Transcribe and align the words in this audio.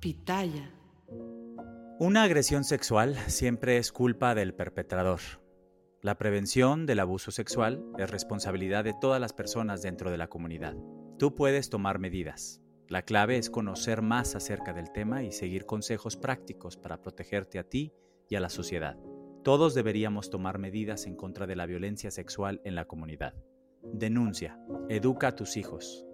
Pitaya. 0.00 0.72
Una 1.98 2.22
agresión 2.22 2.64
sexual 2.64 3.16
siempre 3.26 3.78
es 3.78 3.90
culpa 3.90 4.34
del 4.34 4.54
perpetrador. 4.54 5.20
La 6.00 6.16
prevención 6.16 6.86
del 6.86 7.00
abuso 7.00 7.32
sexual 7.32 7.84
es 7.98 8.08
responsabilidad 8.08 8.84
de 8.84 8.94
todas 9.00 9.20
las 9.20 9.32
personas 9.32 9.82
dentro 9.82 10.10
de 10.12 10.16
la 10.16 10.28
comunidad. 10.28 10.76
Tú 11.18 11.34
puedes 11.34 11.70
tomar 11.70 11.98
medidas. 11.98 12.62
La 12.88 13.02
clave 13.02 13.36
es 13.36 13.50
conocer 13.50 14.00
más 14.00 14.36
acerca 14.36 14.72
del 14.72 14.92
tema 14.92 15.24
y 15.24 15.32
seguir 15.32 15.66
consejos 15.66 16.16
prácticos 16.16 16.76
para 16.76 17.02
protegerte 17.02 17.58
a 17.58 17.64
ti 17.64 17.92
y 18.30 18.36
a 18.36 18.40
la 18.40 18.48
sociedad. 18.48 18.96
Todos 19.42 19.74
deberíamos 19.74 20.30
tomar 20.30 20.58
medidas 20.58 21.06
en 21.06 21.16
contra 21.16 21.46
de 21.46 21.56
la 21.56 21.66
violencia 21.66 22.12
sexual 22.12 22.60
en 22.64 22.76
la 22.76 22.86
comunidad. 22.86 23.34
Denuncia. 23.82 24.58
Educa 24.88 25.28
a 25.28 25.34
tus 25.34 25.56
hijos. 25.56 26.07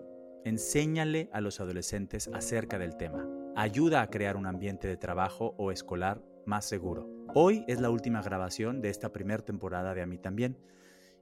Enséñale 0.45 1.31
a 1.33 1.41
los 1.41 1.59
adolescentes 1.61 2.29
acerca 2.35 2.79
del 2.79 2.99
tema. 2.99 3.27
Ayuda 3.57 4.03
a 4.03 4.11
crear 4.11 4.37
un 4.37 4.45
ambiente 4.47 4.87
de 4.87 4.99
trabajo 4.99 5.55
o 5.57 5.73
escolar 5.73 6.23
más 6.45 6.67
seguro. 6.67 7.09
Hoy 7.35 7.65
es 7.67 7.81
la 7.81 7.89
última 7.89 8.21
grabación 8.21 8.83
de 8.83 8.91
esta 8.91 9.11
primera 9.11 9.43
temporada 9.43 9.95
de 9.95 10.03
A 10.03 10.07
mí 10.07 10.19
también 10.19 10.59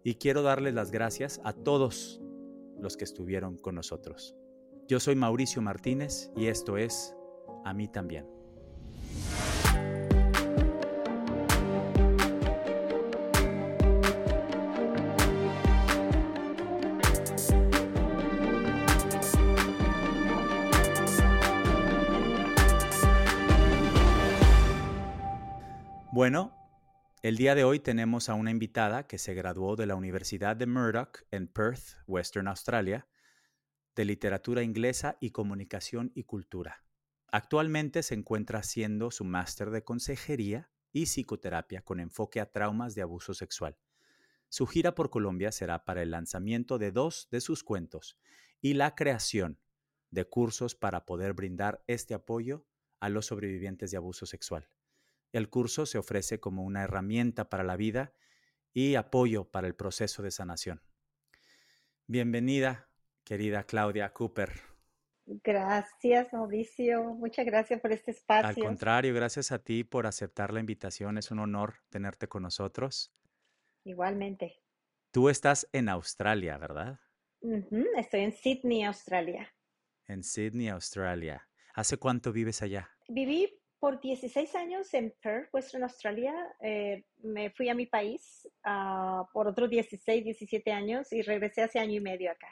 y 0.03 0.17
quiero 0.17 0.43
darles 0.43 0.75
las 0.75 0.91
gracias 0.91 1.41
a 1.45 1.53
todos 1.53 2.21
los 2.81 2.97
que 2.97 3.05
estuvieron 3.05 3.59
con 3.59 3.77
nosotros. 3.77 4.35
Yo 4.89 4.99
soy 4.99 5.15
Mauricio 5.15 5.63
Martínez 5.63 6.33
y 6.35 6.47
esto 6.47 6.77
es 6.77 7.15
A 7.65 7.73
mí 7.73 7.87
también. 7.87 8.42
Bueno, 26.23 26.57
el 27.25 27.37
día 27.37 27.57
de 27.57 27.65
hoy 27.65 27.81
tenemos 27.81 28.29
a 28.29 28.35
una 28.35 28.53
invitada 28.53 29.09
que 29.09 29.19
se 29.19 29.35
graduó 29.35 29.75
de 29.75 29.87
la 29.87 29.97
Universidad 29.97 30.55
de 30.55 30.69
Murdoch 30.69 31.25
en 31.33 31.49
Perth, 31.49 31.97
Western 32.07 32.47
Australia, 32.47 33.09
de 33.97 34.05
literatura 34.05 34.63
inglesa 34.63 35.17
y 35.19 35.31
comunicación 35.31 36.13
y 36.15 36.23
cultura. 36.23 36.85
Actualmente 37.27 38.05
se 38.05 38.15
encuentra 38.15 38.61
haciendo 38.61 39.11
su 39.11 39.25
máster 39.25 39.71
de 39.71 39.83
consejería 39.83 40.71
y 40.93 41.07
psicoterapia 41.07 41.83
con 41.83 41.99
enfoque 41.99 42.39
a 42.39 42.53
traumas 42.53 42.95
de 42.95 43.03
abuso 43.03 43.35
sexual. 43.35 43.77
Su 44.49 44.69
gira 44.69 44.95
por 44.95 45.11
Colombia 45.11 45.51
será 45.51 45.85
para 45.85 46.03
el 46.03 46.13
lanzamiento 46.13 46.79
de 46.79 46.93
dos 46.93 47.27
de 47.33 47.41
sus 47.41 47.65
cuentos 47.65 48.17
y 48.61 48.75
la 48.75 48.95
creación 48.95 49.59
de 50.13 50.25
cursos 50.25 50.77
para 50.77 51.05
poder 51.05 51.33
brindar 51.33 51.83
este 51.89 52.15
apoyo 52.15 52.65
a 53.01 53.09
los 53.09 53.27
sobrevivientes 53.27 53.91
de 53.91 53.97
abuso 53.97 54.25
sexual. 54.25 54.69
El 55.33 55.49
curso 55.49 55.87
se 55.87 55.97
ofrece 55.97 56.41
como 56.41 56.63
una 56.63 56.83
herramienta 56.83 57.49
para 57.49 57.65
la 57.65 57.77
vida 57.77 58.13
y 58.75 58.97
apoyo 58.97 59.51
para 59.51 59.67
el 59.67 59.75
proceso 59.75 60.23
de 60.23 60.31
sanación. 60.31 60.83
Bienvenida, 62.07 62.91
querida 63.25 63.65
Claudia 63.65 64.13
Cooper. 64.13 64.53
Gracias, 65.25 66.31
Mauricio. 66.33 67.03
Muchas 67.15 67.47
gracias 67.47 67.81
por 67.81 67.93
este 67.93 68.11
espacio. 68.11 68.49
Al 68.49 68.57
contrario, 68.57 69.15
gracias 69.15 69.53
a 69.53 69.59
ti 69.59 69.85
por 69.85 70.07
aceptar 70.07 70.53
la 70.53 70.61
invitación. 70.61 71.17
Es 71.17 71.31
un 71.31 71.39
honor 71.39 71.77
tenerte 71.89 72.29
con 72.29 72.43
nosotros. 72.43 73.15
Igualmente. 73.85 74.61
Tú 75.13 75.31
estás 75.31 75.67
en 75.73 75.89
Australia, 75.89 76.59
¿verdad? 76.59 77.01
Estoy 77.97 78.21
en 78.21 78.33
Sydney, 78.33 78.85
Australia. 78.85 79.51
En 80.07 80.23
Sydney, 80.23 80.69
Australia. 80.69 81.49
¿Hace 81.75 81.97
cuánto 81.97 82.33
vives 82.33 82.61
allá? 82.61 82.91
Viví 83.09 83.62
por 83.83 84.01
16 84.01 84.55
años 84.55 84.95
en 84.95 85.13
Perth, 85.21 85.53
Western 85.53 85.83
Australia. 85.83 86.33
Eh, 86.61 87.05
me 87.25 87.51
fui 87.51 87.69
a 87.69 87.75
mi 87.75 87.87
país 87.87 88.49
uh, 88.65 89.27
por 89.33 89.49
otros 89.49 89.69
16, 89.69 90.23
17 90.23 90.71
años 90.71 91.13
y 91.13 91.21
regresé 91.23 91.63
hace 91.63 91.81
año 91.81 91.95
y 91.95 92.01
medio 92.01 92.31
acá. 92.31 92.47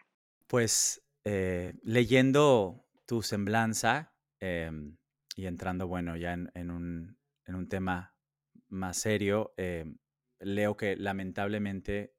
Pues 0.48 1.06
eh, 1.22 1.74
leyendo 1.84 2.84
tu 3.06 3.22
semblanza 3.22 4.12
eh, 4.40 4.72
y 5.36 5.46
entrando, 5.46 5.86
bueno, 5.86 6.16
ya 6.16 6.32
en, 6.32 6.50
en, 6.54 6.72
un, 6.72 7.16
en 7.46 7.54
un, 7.54 7.68
tema 7.68 8.12
más 8.66 8.96
serio, 8.96 9.54
eh, 9.56 9.84
leo 10.40 10.76
que 10.76 10.96
lamentablemente 10.96 12.12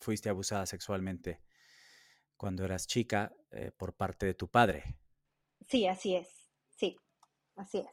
fuiste 0.00 0.30
abusada 0.30 0.64
sexualmente 0.64 1.42
cuando 2.38 2.64
eras 2.64 2.86
chica 2.86 3.30
por 3.76 3.94
parte 3.94 4.24
de 4.24 4.34
tu 4.34 4.48
padre. 4.48 4.96
Sí, 5.68 5.86
así 5.86 6.16
es. 6.16 6.43
Sí. 7.54 7.60
Así 7.60 7.78
es. 7.78 7.86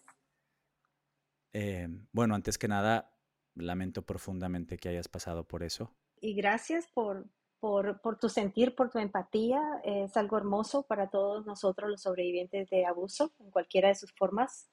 Eh, 1.53 1.87
bueno, 2.11 2.35
antes 2.35 2.57
que 2.57 2.67
nada, 2.67 3.13
lamento 3.55 4.05
profundamente 4.05 4.77
que 4.77 4.89
hayas 4.89 5.07
pasado 5.07 5.47
por 5.47 5.63
eso. 5.63 5.93
Y 6.19 6.33
gracias 6.33 6.87
por, 6.93 7.25
por, 7.59 8.01
por, 8.01 8.19
tu 8.19 8.29
sentir, 8.29 8.75
por 8.75 8.89
tu 8.89 8.99
empatía. 8.99 9.61
Es 9.83 10.15
algo 10.17 10.37
hermoso 10.37 10.83
para 10.83 11.09
todos 11.09 11.45
nosotros, 11.45 11.89
los 11.89 12.01
sobrevivientes 12.01 12.69
de 12.69 12.85
abuso, 12.85 13.33
en 13.39 13.51
cualquiera 13.51 13.89
de 13.89 13.95
sus 13.95 14.13
formas, 14.13 14.69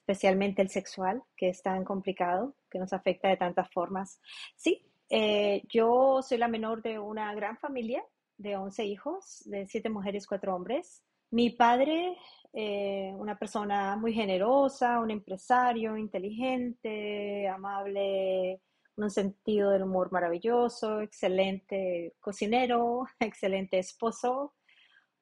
especialmente 0.00 0.62
el 0.62 0.68
sexual, 0.68 1.22
que 1.36 1.48
es 1.48 1.62
tan 1.62 1.84
complicado, 1.84 2.54
que 2.70 2.78
nos 2.78 2.92
afecta 2.92 3.28
de 3.28 3.36
tantas 3.36 3.70
formas. 3.70 4.20
Sí, 4.56 4.86
eh, 5.08 5.62
yo 5.68 6.20
soy 6.22 6.38
la 6.38 6.48
menor 6.48 6.82
de 6.82 6.98
una 6.98 7.34
gran 7.34 7.56
familia 7.58 8.04
de 8.36 8.56
11 8.56 8.84
hijos, 8.86 9.42
de 9.44 9.66
7 9.66 9.90
mujeres, 9.90 10.26
4 10.26 10.54
hombres. 10.54 11.02
Mi 11.30 11.50
padre 11.50 12.16
eh, 12.52 13.12
una 13.16 13.38
persona 13.38 13.96
muy 13.96 14.12
generosa, 14.12 14.98
un 14.98 15.10
empresario 15.10 15.96
inteligente, 15.96 17.48
amable, 17.48 18.60
un 18.96 19.10
sentido 19.10 19.70
del 19.70 19.84
humor 19.84 20.10
maravilloso, 20.10 21.00
excelente 21.00 22.14
cocinero, 22.20 23.06
excelente 23.20 23.78
esposo, 23.78 24.54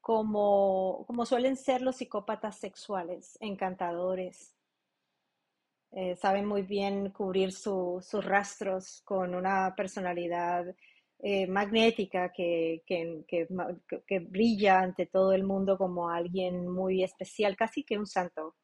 como, 0.01 1.05
como 1.07 1.27
suelen 1.27 1.57
ser 1.57 1.83
los 1.83 1.97
psicópatas 1.97 2.59
sexuales, 2.59 3.37
encantadores. 3.41 4.55
Eh, 5.91 6.17
saben 6.17 6.47
muy 6.47 6.63
bien 6.63 7.11
cubrir 7.11 7.53
sus 7.53 8.25
rastros 8.25 9.03
con 9.05 9.35
una 9.35 9.75
personalidad 9.77 10.65
eh, 11.21 11.49
magnética 11.49 12.33
que, 12.33 12.83
que, 12.87 13.25
que, 13.27 14.19
brilla 14.21 14.81
ante 14.81 15.07
todo 15.07 15.33
el 15.33 15.43
mundo 15.43 15.77
como 15.77 16.11
alguien 16.11 16.69
muy 16.69 17.03
especial, 17.03 17.57
casi 17.57 17.83
que 17.85 17.99
un 17.99 18.07
santo. 18.07 18.55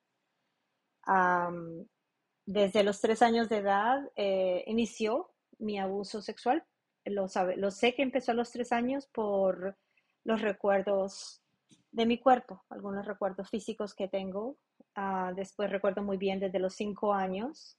desde 2.47 2.85
los 2.85 3.01
tres 3.01 3.23
años 3.23 3.49
de 3.49 3.57
edad 3.59 3.99
eh, 4.17 4.63
inició 4.67 5.35
mi 5.59 5.79
abuso 5.79 6.23
sexual. 6.23 6.65
Lo, 7.05 7.29
sabe, 7.29 7.57
lo 7.57 7.71
sé 7.71 7.95
que 7.95 8.03
empezó 8.03 8.33
a 8.33 8.35
los 8.35 8.51
tres 8.51 8.73
años 8.73 9.07
por 9.09 9.77
los 10.25 10.41
recuerdos 10.41 11.43
de 11.91 12.07
mi 12.07 12.19
cuerpo, 12.19 12.65
algunos 12.71 13.05
recuerdos 13.05 13.51
físicos 13.51 13.95
que 13.95 14.09
tengo. 14.09 14.57
Ah, 14.95 15.33
después 15.35 15.71
recuerdo 15.71 16.03
muy 16.03 16.19
bien 16.19 16.39
desde 16.39 16.61
los 16.61 16.75
cinco 16.75 17.13
años 17.13 17.77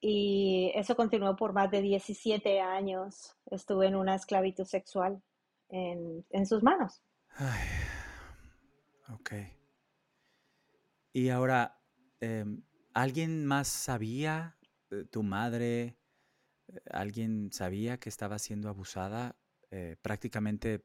y 0.00 0.70
eso 0.74 0.94
continuó 0.96 1.36
por 1.36 1.52
más 1.52 1.70
de 1.70 1.82
17 1.82 2.60
años. 2.60 3.36
Estuve 3.50 3.88
en 3.88 3.96
una 3.96 4.14
esclavitud 4.14 4.64
sexual 4.64 5.22
en, 5.68 6.24
en 6.30 6.46
sus 6.46 6.62
manos. 6.62 7.02
Ay, 7.36 7.68
ok. 9.12 9.32
Y 11.12 11.30
ahora, 11.30 11.80
eh, 12.20 12.44
¿alguien 12.94 13.44
más 13.44 13.68
sabía, 13.68 14.56
eh, 14.90 15.04
tu 15.10 15.22
madre, 15.22 15.96
eh, 16.68 16.80
alguien 16.90 17.50
sabía 17.52 17.98
que 17.98 18.08
estaba 18.08 18.38
siendo 18.38 18.68
abusada 18.68 19.36
eh, 19.70 19.96
prácticamente 20.00 20.84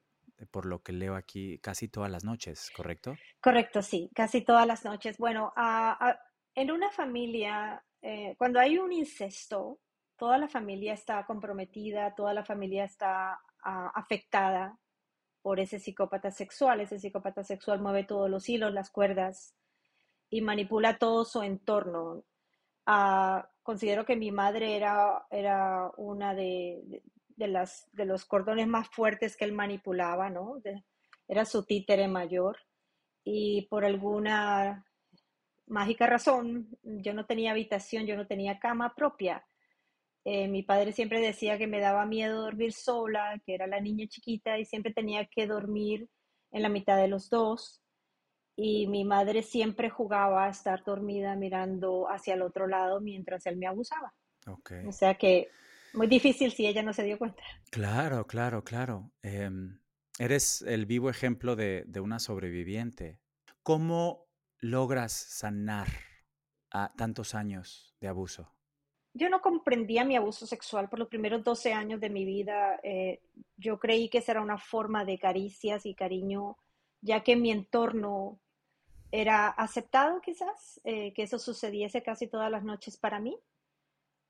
por 0.51 0.66
lo 0.66 0.81
que 0.81 0.91
leo 0.91 1.16
aquí 1.16 1.59
casi 1.59 1.88
todas 1.88 2.12
las 2.12 2.24
noches, 2.24 2.71
¿correcto? 2.75 3.16
Correcto, 3.42 3.81
sí, 3.81 4.09
casi 4.13 4.42
todas 4.42 4.68
las 4.68 4.83
noches. 4.83 5.18
Bueno, 5.18 5.54
uh, 5.56 6.04
uh, 6.04 6.16
en 6.56 6.71
una 6.71 6.89
familia 6.92 7.83
eh, 8.04 8.36
cuando 8.38 8.60
hay 8.60 8.78
un 8.78 8.92
incesto, 8.92 9.80
toda 10.18 10.38
la 10.38 10.48
familia 10.48 10.94
está 10.94 11.26
comprometida, 11.26 12.14
toda 12.14 12.34
la 12.34 12.44
familia 12.44 12.84
está 12.84 13.40
uh, 13.66 13.90
afectada 13.96 14.78
por 15.42 15.60
ese 15.60 15.80
psicópata 15.80 16.30
sexual. 16.30 16.82
Ese 16.82 17.00
psicópata 17.00 17.44
sexual 17.44 17.82
mueve 17.82 18.04
todos 18.04 18.30
los 18.30 18.48
hilos, 18.48 18.74
las 18.74 18.92
cuerdas 18.92 19.56
y 20.30 20.42
manipula 20.42 20.98
todo 20.98 21.26
su 21.26 21.42
entorno. 21.42 22.24
Uh, 22.86 23.42
considero 23.64 24.06
que 24.06 24.16
mi 24.16 24.32
madre 24.32 24.76
era, 24.76 25.26
era 25.32 25.90
una 25.98 26.36
de, 26.36 26.82
de, 26.84 27.04
de, 27.30 27.48
las, 27.48 27.90
de 27.94 28.06
los 28.06 28.26
cordones 28.26 28.68
más 28.68 28.90
fuertes 28.90 29.36
que 29.38 29.46
él 29.46 29.54
manipulaba, 29.54 30.30
¿no? 30.30 30.60
De, 30.60 30.84
era 31.28 31.46
su 31.46 31.64
títere 31.66 32.08
mayor 32.08 32.58
y 33.24 33.68
por 33.68 33.86
alguna 33.86 34.86
mágica 35.74 36.06
razón, 36.08 36.70
yo 36.84 37.14
no 37.14 37.25
tenía 37.25 37.52
habitación, 37.52 38.06
yo 38.06 38.16
no 38.16 38.28
tenía 38.28 38.60
cama 38.60 38.94
propia. 38.96 39.44
Eh, 40.24 40.48
mi 40.48 40.64
padre 40.64 40.94
siempre 40.94 41.20
decía 41.20 41.58
que 41.58 41.68
me 41.68 41.81
daba 41.81 42.06
miedo 42.06 42.44
dormir 42.44 42.72
sola, 42.72 43.42
que 43.46 43.56
era 43.56 43.68
la 43.68 43.81
niña 43.81 44.08
chiquita 44.08 44.58
y 44.58 44.66
siempre 44.66 44.94
tenía 44.94 45.25
que 45.25 45.48
dormir 45.48 46.08
en 46.52 46.62
la 46.62 46.70
mitad 46.70 46.96
de 46.98 47.08
los 47.08 47.30
dos 47.30 47.81
y 48.56 48.88
mi 48.88 49.04
madre 49.04 49.42
siempre 49.42 49.90
jugaba 49.90 50.46
a 50.46 50.50
estar 50.50 50.84
dormida 50.84 51.36
mirando 51.36 52.08
hacia 52.10 52.36
el 52.36 52.44
otro 52.44 52.68
lado 52.68 53.02
mientras 53.02 53.46
él 53.48 53.58
me 53.58 53.68
abusaba. 53.68 54.14
Okay. 54.46 54.86
O 54.86 54.92
sea 54.92 55.16
que 55.16 55.50
muy 55.94 56.08
difícil 56.08 56.52
si 56.52 56.68
ella 56.68 56.84
no 56.84 56.94
se 56.94 57.04
dio 57.04 57.18
cuenta. 57.18 57.44
Claro, 57.72 58.28
claro, 58.28 58.64
claro. 58.64 59.12
Em, 59.24 59.80
eres 60.19 60.62
el 60.62 60.86
vivo 60.86 61.10
ejemplo 61.10 61.56
de, 61.56 61.84
de 61.88 62.00
una 62.00 62.19
sobreviviente. 62.19 63.19
¿Cómo 63.64 64.28
logras 64.63 65.12
sanar 65.12 65.88
a 66.71 66.94
tantos 66.95 67.36
años 67.36 67.95
de 68.00 68.07
abuso? 68.07 68.50
Yo 69.13 69.30
no 69.30 69.42
comprendía 69.42 70.06
mi 70.06 70.15
abuso 70.15 70.48
sexual 70.48 70.89
por 70.89 70.98
los 71.00 71.10
primeros 71.10 71.44
12 71.44 71.74
años 71.74 72.00
de 72.00 72.10
mi 72.10 72.25
vida. 72.25 72.80
Eh, 72.81 73.21
yo 73.57 73.77
creí 73.77 74.10
que 74.10 74.19
esa 74.19 74.31
era 74.31 74.42
una 74.42 74.57
forma 74.57 75.06
de 75.06 75.19
caricias 75.19 75.86
y 75.86 75.94
cariño, 75.94 76.57
ya 77.01 77.24
que 77.24 77.36
mi 77.36 77.51
entorno 77.51 78.39
era 79.12 79.50
aceptado 79.50 80.19
quizás, 80.21 80.81
eh, 80.83 81.13
que 81.13 81.24
eso 81.24 81.38
sucediese 81.38 82.01
casi 82.01 82.27
todas 82.27 82.50
las 82.50 82.63
noches 82.63 82.98
para 82.98 83.19
mí. 83.19 83.38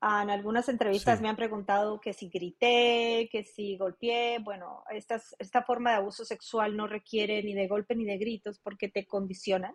Ah, 0.00 0.22
en 0.22 0.28
algunas 0.28 0.68
entrevistas 0.68 1.18
Sí. 1.18 1.22
me 1.22 1.30
han 1.30 1.36
preguntado 1.36 1.98
que 1.98 2.12
si 2.12 2.28
grité, 2.28 3.28
que 3.32 3.44
si 3.44 3.78
golpeé. 3.78 4.38
Bueno, 4.40 4.82
estas- 4.90 5.34
esta 5.38 5.62
forma 5.62 5.90
de 5.92 5.96
abuso 5.96 6.24
sexual 6.26 6.76
no 6.76 6.86
requiere 6.88 7.42
ni 7.42 7.54
de 7.54 7.68
golpe 7.68 7.94
ni 7.94 8.04
de 8.04 8.18
gritos 8.18 8.58
porque 8.58 8.90
te 8.90 9.06
condicionan 9.06 9.74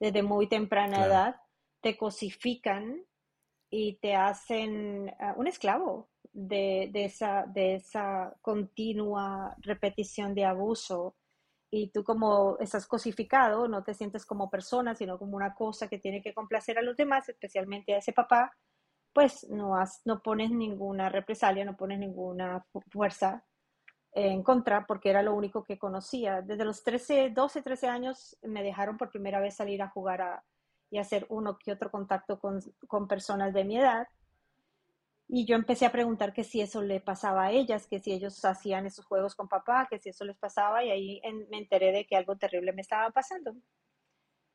desde 0.00 0.22
muy 0.24 0.48
temprana 0.48 1.02
Claro. 1.02 1.04
edad, 1.04 1.36
te 1.82 1.96
cosifican 1.98 3.02
y 3.70 3.96
te 4.00 4.14
hacen 4.16 5.14
ah, 5.20 5.34
un 5.36 5.46
esclavo 5.46 6.10
de, 6.32 6.90
de 6.92 7.04
esa, 7.06 7.44
de 7.46 7.76
esa 7.76 8.34
continua 8.42 9.56
repetición 9.60 10.34
de 10.34 10.44
abuso. 10.44 11.16
Y 11.70 11.90
tú 11.90 12.04
como 12.04 12.58
estás 12.58 12.86
cosificado, 12.86 13.68
no 13.68 13.84
te 13.84 13.94
sientes 13.94 14.26
como 14.26 14.50
persona, 14.50 14.94
sino 14.94 15.18
como 15.18 15.36
una 15.36 15.54
cosa 15.54 15.88
que 15.88 15.98
tiene 15.98 16.22
que 16.22 16.34
complacer 16.34 16.78
a 16.78 16.82
los 16.82 16.96
demás, 16.96 17.28
especialmente 17.28 17.94
a 17.94 17.98
ese 17.98 18.12
papá, 18.12 18.52
pues 19.12 19.48
no, 19.50 19.76
has, 19.76 20.02
no 20.04 20.22
pones 20.22 20.50
ninguna 20.50 21.08
represalia, 21.08 21.64
no 21.64 21.76
pones 21.76 21.98
ninguna 21.98 22.64
fu- 22.72 22.82
fuerza 22.90 23.44
en 24.12 24.42
contra, 24.42 24.86
porque 24.86 25.10
era 25.10 25.22
lo 25.22 25.34
único 25.34 25.64
que 25.64 25.78
conocía. 25.78 26.42
Desde 26.42 26.64
los 26.64 26.82
13, 26.84 27.30
12, 27.30 27.62
13 27.62 27.88
años 27.88 28.36
me 28.42 28.62
dejaron 28.62 28.96
por 28.98 29.10
primera 29.10 29.40
vez 29.40 29.56
salir 29.56 29.82
a 29.82 29.88
jugar 29.90 30.22
a, 30.22 30.44
y 30.90 30.98
hacer 30.98 31.26
uno 31.30 31.58
que 31.58 31.72
otro 31.72 31.90
contacto 31.90 32.38
con, 32.40 32.60
con 32.88 33.08
personas 33.08 33.54
de 33.54 33.64
mi 33.64 33.78
edad. 33.78 34.08
Y 35.28 35.46
yo 35.46 35.56
empecé 35.56 35.86
a 35.86 35.92
preguntar 35.92 36.34
que 36.34 36.44
si 36.44 36.60
eso 36.60 36.82
le 36.82 37.00
pasaba 37.00 37.44
a 37.46 37.52
ellas, 37.52 37.86
que 37.86 38.00
si 38.00 38.12
ellos 38.12 38.44
hacían 38.44 38.84
esos 38.84 39.06
juegos 39.06 39.34
con 39.34 39.48
papá, 39.48 39.86
que 39.88 39.98
si 39.98 40.10
eso 40.10 40.26
les 40.26 40.36
pasaba, 40.36 40.84
y 40.84 40.90
ahí 40.90 41.20
en- 41.24 41.48
me 41.48 41.56
enteré 41.58 41.90
de 41.92 42.04
que 42.06 42.16
algo 42.16 42.36
terrible 42.36 42.74
me 42.74 42.82
estaba 42.82 43.10
pasando. 43.10 43.54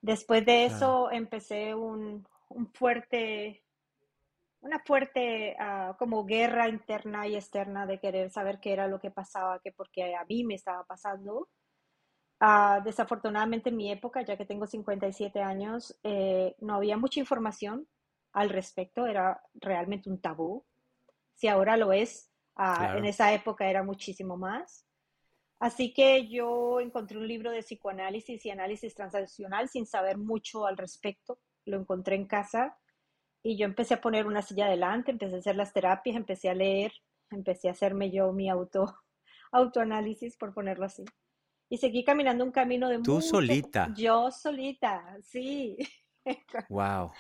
Después 0.02 0.46
de 0.46 0.66
eso 0.66 1.12
empecé 1.12 1.76
un, 1.76 2.26
un 2.50 2.72
fuerte, 2.74 3.65
una 4.66 4.80
fuerte 4.80 5.56
ah, 5.60 5.96
como 5.98 6.26
guerra 6.26 6.68
interna 6.68 7.28
y 7.28 7.36
externa 7.36 7.86
de 7.86 8.00
querer 8.00 8.32
saber 8.32 8.60
qué 8.60 8.74
era 8.74 8.88
lo 8.88 9.00
que 9.00 9.12
pasaba, 9.12 9.60
que 9.60 9.72
porque 9.72 10.16
a 10.16 10.26
mí 10.26 10.44
me 10.44 10.56
estaba 10.56 10.84
pasando. 10.86 11.50
Ah, 12.40 12.82
desafortunadamente 12.84 13.70
en 13.70 13.78
mi 13.78 13.92
época, 13.92 14.24
ya 14.24 14.36
que 14.36 14.46
tengo 14.46 14.66
57 14.66 15.40
años, 15.40 15.96
eh, 16.04 16.56
no 16.60 16.76
había 16.76 16.98
mucha 16.98 17.20
información 17.20 17.88
al 18.34 18.50
respecto, 18.50 19.06
era 19.06 19.40
realmente 19.54 20.10
un 20.10 20.20
tabú. 20.20 20.66
Si 21.36 21.48
ahora 21.48 21.78
lo 21.78 21.94
es, 21.94 22.32
ah, 22.56 22.96
en 22.98 23.06
esa 23.06 23.34
época 23.34 23.70
era 23.70 23.84
muchísimo 23.84 24.36
más. 24.36 24.84
Así 25.60 25.94
que 25.94 26.28
yo 26.28 26.80
encontré 26.80 27.18
un 27.20 27.28
libro 27.28 27.52
de 27.52 27.62
psicoanálisis 27.62 28.44
y 28.46 28.50
análisis 28.50 28.96
transaccional 28.96 29.70
sin 29.70 29.86
saber 29.86 30.18
mucho 30.18 30.66
al 30.66 30.76
respecto. 30.76 31.40
Lo 31.66 31.78
encontré 31.78 32.16
en 32.16 32.26
casa 32.26 32.78
y 33.46 33.58
yo 33.58 33.66
empecé 33.66 33.94
a 33.94 34.02
poner 34.02 34.26
una 34.26 34.42
silla 34.42 34.66
adelante, 34.66 35.12
empecé 35.12 35.36
a 35.36 35.38
hacer 35.38 35.56
las 35.56 35.72
terapias, 35.72 36.16
empecé 36.16 36.50
a 36.50 36.56
leer, 36.56 36.92
empecé 37.30 37.68
a 37.68 37.74
hacerme 37.74 38.10
yo 38.10 38.34
mi 38.34 38.50
auto, 38.50 38.86
autoanálisis, 39.52 40.36
por 40.36 40.52
ponerlo 40.52 40.86
así. 40.86 41.06
Y 41.70 41.78
seguí 41.78 42.04
caminando 42.04 42.44
un 42.44 42.52
camino 42.52 42.90
de 42.90 42.98
Tú 43.04 43.14
mucho, 43.14 43.22
solita. 43.22 43.94
yo 43.96 44.32
solita, 44.32 45.18
sí, 45.22 45.78
Wow. 46.70 47.12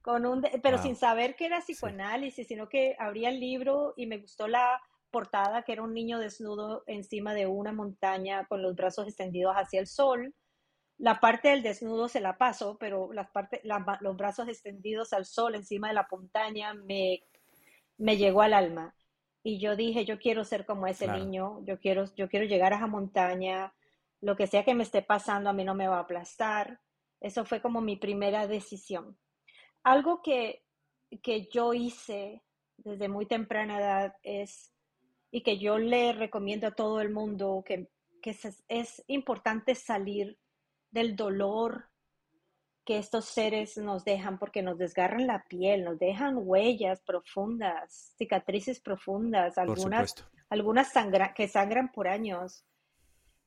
con 0.00 0.24
un, 0.24 0.42
pero 0.62 0.78
sin 0.78 0.96
saber 0.96 1.36
que 1.36 1.46
era 1.46 1.60
Sí. 1.60 1.74
psicoanálisis, 1.74 2.46
sino 2.46 2.68
que 2.68 2.96
abría 2.98 3.28
el 3.28 3.38
libro 3.38 3.92
y 3.96 4.06
me 4.06 4.18
gustó 4.18 4.48
la 4.48 4.80
portada, 5.10 5.62
que 5.64 5.72
era 5.72 5.82
un 5.82 5.92
niño 5.94 6.18
desnudo 6.18 6.82
encima 6.86 7.34
de 7.34 7.46
una 7.46 7.72
montaña 7.72 8.46
con 8.46 8.62
los 8.62 8.74
brazos 8.74 9.06
extendidos 9.06 9.54
hacia 9.54 9.80
el 9.80 9.86
sol. 9.86 10.34
La 10.98 11.18
parte 11.20 11.48
del 11.48 11.62
desnudo 11.62 12.08
se 12.08 12.20
la 12.20 12.38
paso, 12.38 12.76
pero 12.78 13.12
las 13.12 13.30
parte, 13.30 13.60
la 13.64 13.98
los 14.00 14.16
brazos 14.16 14.48
extendidos 14.48 15.12
al 15.12 15.24
sol 15.26 15.54
encima 15.54 15.88
de 15.88 15.94
la 15.94 16.06
montaña 16.10 16.74
me, 16.74 17.24
me 17.98 18.16
llegó 18.16 18.42
al 18.42 18.54
alma. 18.54 18.94
Y 19.42 19.58
yo 19.58 19.76
dije, 19.76 20.04
yo 20.04 20.18
quiero 20.18 20.44
ser 20.44 20.64
como 20.64 20.86
ese 20.86 21.04
Claro. 21.06 21.24
niño, 21.24 21.64
yo 21.66 21.78
quiero, 21.78 22.04
yo 22.14 22.28
quiero 22.28 22.46
llegar 22.46 22.72
a 22.72 22.76
esa 22.76 22.86
montaña, 22.86 23.74
lo 24.20 24.36
que 24.36 24.46
sea 24.46 24.64
que 24.64 24.74
me 24.74 24.84
esté 24.84 25.02
pasando 25.02 25.50
a 25.50 25.52
mí 25.52 25.64
no 25.64 25.74
me 25.74 25.88
va 25.88 25.96
a 25.98 26.00
aplastar. 26.00 26.80
Eso 27.20 27.44
fue 27.44 27.60
como 27.60 27.80
mi 27.80 27.96
primera 27.96 28.46
decisión. 28.46 29.18
Algo 29.82 30.22
que, 30.22 30.64
que 31.22 31.48
yo 31.52 31.74
hice 31.74 32.42
desde 32.78 33.08
muy 33.08 33.26
temprana 33.26 33.78
edad 33.78 34.14
es, 34.22 34.72
y 35.30 35.42
que 35.42 35.58
yo 35.58 35.78
le 35.78 36.12
recomiendo 36.12 36.66
a 36.68 36.74
todo 36.74 37.00
el 37.00 37.10
mundo, 37.10 37.62
que, 37.66 37.90
que 38.22 38.30
es, 38.30 38.64
es 38.68 39.04
importante 39.08 39.74
salir 39.74 40.38
del 40.94 41.14
dolor 41.16 41.90
que 42.86 42.98
estos 42.98 43.24
seres 43.26 43.76
nos 43.78 44.04
dejan 44.04 44.38
porque 44.38 44.62
nos 44.62 44.78
desgarran 44.78 45.26
la 45.26 45.44
piel, 45.48 45.84
nos 45.84 45.98
dejan 45.98 46.34
huellas 46.36 47.00
profundas, 47.02 48.14
cicatrices 48.16 48.80
profundas, 48.80 49.58
algunas, 49.58 50.14
algunas 50.50 50.92
sangra- 50.94 51.34
que 51.34 51.48
sangran 51.48 51.90
por 51.90 52.08
años. 52.08 52.64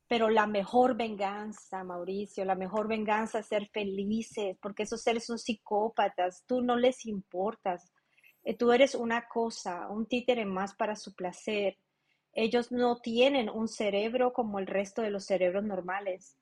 Pero 0.10 0.30
la 0.30 0.48
mejor 0.48 0.96
venganza, 0.96 1.84
Mauricio, 1.84 2.46
la 2.46 2.56
mejor 2.56 2.88
venganza 2.88 3.40
es 3.40 3.48
ser 3.48 3.68
felices, 3.68 4.58
porque 4.62 4.84
esos 4.84 5.02
seres 5.02 5.26
son 5.26 5.38
psicópatas, 5.38 6.44
tú 6.46 6.62
no 6.62 6.76
les 6.76 7.06
importas, 7.06 7.92
Eh, 8.44 8.56
tú 8.56 8.72
eres 8.72 8.96
una 8.96 9.28
cosa, 9.28 9.90
un 9.90 10.06
títere 10.06 10.46
más 10.46 10.74
para 10.74 10.96
su 10.96 11.14
placer. 11.14 11.78
Ellos 12.32 12.72
no 12.72 13.02
tienen 13.02 13.50
un 13.50 13.68
cerebro 13.68 14.32
como 14.32 14.58
el 14.60 14.68
resto 14.68 15.02
de 15.02 15.10
los 15.10 15.26
cerebros 15.26 15.66
normales. 15.66 16.38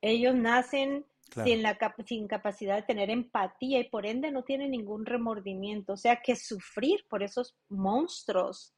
Ellos 0.00 0.34
nacen 0.34 1.04
Claro. 1.28 1.48
sin 1.48 1.62
la 1.62 1.76
sin 2.06 2.28
capacidad 2.28 2.76
de 2.76 2.82
tener 2.82 3.10
empatía 3.10 3.80
y 3.80 3.88
por 3.88 4.06
ende 4.06 4.30
no 4.30 4.44
tienen 4.44 4.70
ningún 4.70 5.04
remordimiento. 5.06 5.94
O 5.94 5.96
sea 5.96 6.22
que 6.22 6.36
sufrir 6.36 7.04
por 7.08 7.22
esos 7.24 7.56
monstruos 7.68 8.74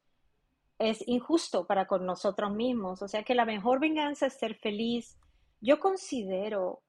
es 0.78 1.06
injusto 1.06 1.66
para 1.66 1.86
con 1.86 2.06
nosotros 2.06 2.54
mismos. 2.54 3.02
O 3.02 3.08
sea 3.08 3.22
que 3.22 3.34
la 3.34 3.44
mejor 3.44 3.80
venganza 3.80 4.26
es 4.26 4.34
ser 4.34 4.54
feliz. 4.54 5.18
Yo 5.60 5.78
considero, 5.78 6.82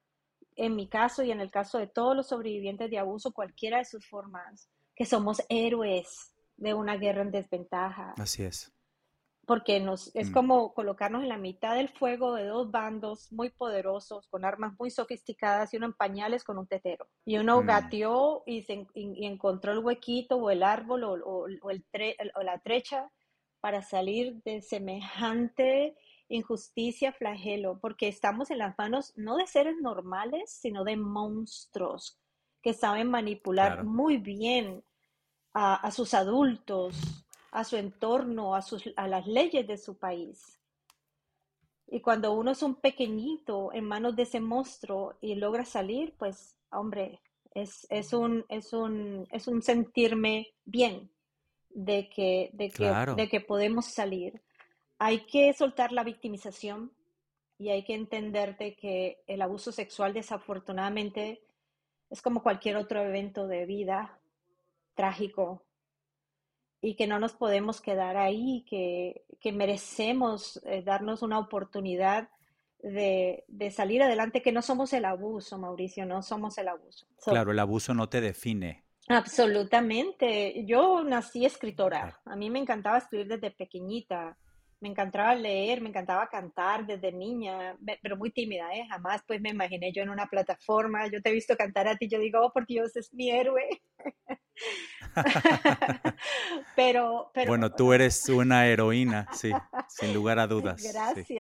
en 0.56 0.76
mi 0.76 0.88
caso 0.88 1.24
y 1.24 1.32
en 1.32 1.42
el 1.42 1.52
caso 1.52 1.78
de 1.78 1.88
todos 1.88 2.16
los 2.16 2.28
sobrevivientes 2.28 2.90
de 2.90 3.00
abuso, 3.00 3.34
cualquiera 3.34 3.80
de 3.80 3.86
sus 3.86 4.08
formas, 4.08 4.70
que 4.96 5.06
somos 5.06 5.42
héroes 5.50 6.34
de 6.58 6.74
una 6.74 6.98
guerra 6.98 7.22
en 7.22 7.32
desventaja 7.32 8.14
Así 8.18 8.44
es. 8.44 8.72
Porque 9.50 9.80
nos, 9.80 10.16
es 10.16 10.30
Mm. 10.30 10.34
como 10.34 10.74
colocarnos 10.76 11.24
en 11.24 11.30
la 11.30 11.40
mitad 11.40 11.74
del 11.74 11.90
fuego 11.90 12.36
de 12.36 12.46
dos 12.46 12.70
bandos 12.70 13.32
muy 13.32 13.50
poderosos, 13.50 14.28
con 14.28 14.46
armas 14.46 14.74
muy 14.78 14.92
sofisticadas 14.92 15.74
y 15.74 15.78
uno 15.78 15.88
en 15.88 15.94
pañales 15.94 16.44
con 16.44 16.60
un 16.60 16.68
tetero. 16.68 17.08
Y 17.26 17.40
uno 17.40 17.64
Mm. 17.64 17.66
gateó 17.66 18.44
y, 18.46 18.62
se, 18.62 18.86
y- 18.94 19.24
y 19.24 19.26
encontró 19.26 19.72
el 19.72 19.80
huequito 19.80 20.36
o 20.38 20.52
el 20.52 20.62
árbol 20.62 21.04
o, 21.04 21.14
o- 21.14 21.48
o 21.64 21.72
el 21.72 21.84
tre- 21.92 22.16
o 22.36 22.44
la 22.44 22.60
trecha 22.60 23.10
para 23.60 23.82
salir 23.82 24.36
de 24.44 24.62
semejante 24.62 25.98
injusticia, 26.28 27.12
flagelo, 27.12 27.80
porque 27.82 28.08
estamos 28.08 28.52
en 28.52 28.60
las 28.60 28.78
manos 28.78 29.14
no 29.16 29.36
de 29.36 29.48
seres 29.48 29.78
normales, 29.82 30.52
sino 30.62 30.84
de 30.84 30.96
monstruos 30.96 32.20
que 32.62 32.76
saben 32.76 33.10
manipular 33.10 33.72
Claro. 33.78 33.90
muy 33.90 34.18
bien 34.18 34.84
a, 35.56 35.74
a 35.74 35.90
sus 35.90 36.14
adultos, 36.14 37.26
a 37.52 37.64
su 37.64 37.76
entorno, 37.78 38.56
a, 38.56 38.62
sus, 38.62 38.90
a 38.96 39.08
las 39.08 39.26
leyes 39.28 39.68
de 39.68 39.78
su 39.78 39.98
país. 39.98 40.60
Y 41.88 42.02
cuando 42.02 42.34
uno 42.34 42.52
es 42.52 42.62
un 42.62 42.76
pequeñito 42.76 43.72
en 43.74 43.86
manos 43.86 44.16
de 44.16 44.24
ese 44.24 44.40
monstruo 44.40 45.16
y 45.22 45.36
logra 45.36 45.66
salir, 45.66 46.14
pues, 46.18 46.58
hombre, 46.72 47.20
es, 47.54 47.88
es 47.90 48.14
un, 48.14 48.46
es 48.50 48.74
un, 48.74 49.28
es 49.32 49.48
un 49.48 49.62
sentirme 49.64 50.54
bien 50.66 51.10
de 51.70 52.10
que, 52.10 52.52
de 52.54 52.70
que, 52.70 52.76
Claro. 52.76 53.16
de 53.16 53.28
que 53.28 53.42
podemos 53.42 53.86
salir. 53.86 54.42
Hay 55.00 55.26
que 55.26 55.52
soltar 55.54 55.92
la 55.92 56.04
victimización 56.04 56.92
y 57.58 57.70
hay 57.70 57.84
que 57.84 57.96
entender 57.96 58.58
de 58.58 58.76
que 58.76 59.24
el 59.28 59.42
abuso 59.42 59.72
sexual 59.72 60.14
desafortunadamente 60.14 61.42
es 62.10 62.22
como 62.22 62.44
cualquier 62.44 62.78
otro 62.78 63.02
evento 63.02 63.48
de 63.48 63.66
vida 63.66 64.20
trágico 64.94 65.64
y 66.82 66.96
que 66.96 67.08
no 67.08 67.20
nos 67.20 67.34
podemos 67.34 67.82
quedar 67.82 68.18
ahí, 68.18 68.66
que, 68.70 69.24
que 69.40 69.52
merecemos 69.52 70.62
eh, 70.66 70.82
darnos 70.84 71.22
una 71.22 71.40
oportunidad 71.40 72.30
de, 72.82 73.44
de, 73.48 73.72
salir 73.72 74.02
adelante, 74.02 74.42
que 74.42 74.54
no 74.54 74.62
somos 74.62 74.94
el 74.94 75.06
abuso, 75.06 75.58
Mauricio, 75.58 76.06
no 76.06 76.22
somos 76.22 76.58
el 76.58 76.70
abuso. 76.70 77.06
claro, 77.26 77.52
el 77.52 77.60
abuso 77.60 77.94
no 77.94 78.08
te 78.08 78.22
define. 78.22 78.86
Absolutamente. 79.10 80.64
Yo 80.66 81.04
nací 81.04 81.44
escritora. 81.44 82.22
A 82.26 82.36
mí 82.36 82.50
me 82.50 82.60
encantaba 82.60 83.00
escribir 83.00 83.28
desde 83.28 83.52
pequeñita. 83.52 84.38
Me 84.82 84.88
encantaba 84.88 85.36
leer, 85.36 85.82
me 85.82 85.90
encantaba 85.90 86.30
cantar 86.30 86.86
desde 86.86 87.12
niña, 87.12 87.76
pero 88.02 88.16
muy 88.16 88.32
tímida, 88.32 88.74
¿eh? 88.74 88.86
Jamás 88.88 89.22
pues 89.28 89.42
me 89.42 89.50
imaginé 89.50 89.92
yo 89.92 90.04
en 90.04 90.10
una 90.10 90.28
plataforma. 90.28 91.08
Yo 91.08 91.22
te 91.22 91.32
he 91.32 91.34
visto 91.34 91.58
cantar 91.58 91.88
a 91.88 91.98
ti, 91.98 92.08
yo 92.08 92.20
digo, 92.20 92.40
oh, 92.42 92.54
por 92.54 92.66
Dios, 92.66 92.96
es 92.96 93.14
mi 93.14 93.30
héroe. 93.32 93.68
pero, 96.76 97.30
pero... 97.34 97.48
Bueno, 97.48 97.70
tú 97.72 97.94
eres 97.94 98.28
una 98.30 98.68
heroína, 98.68 99.28
sí, 99.34 99.52
sin 99.88 100.14
lugar 100.14 100.40
a 100.40 100.48
dudas. 100.50 100.82
Gracias. 100.84 101.28
Sí. 101.28 101.38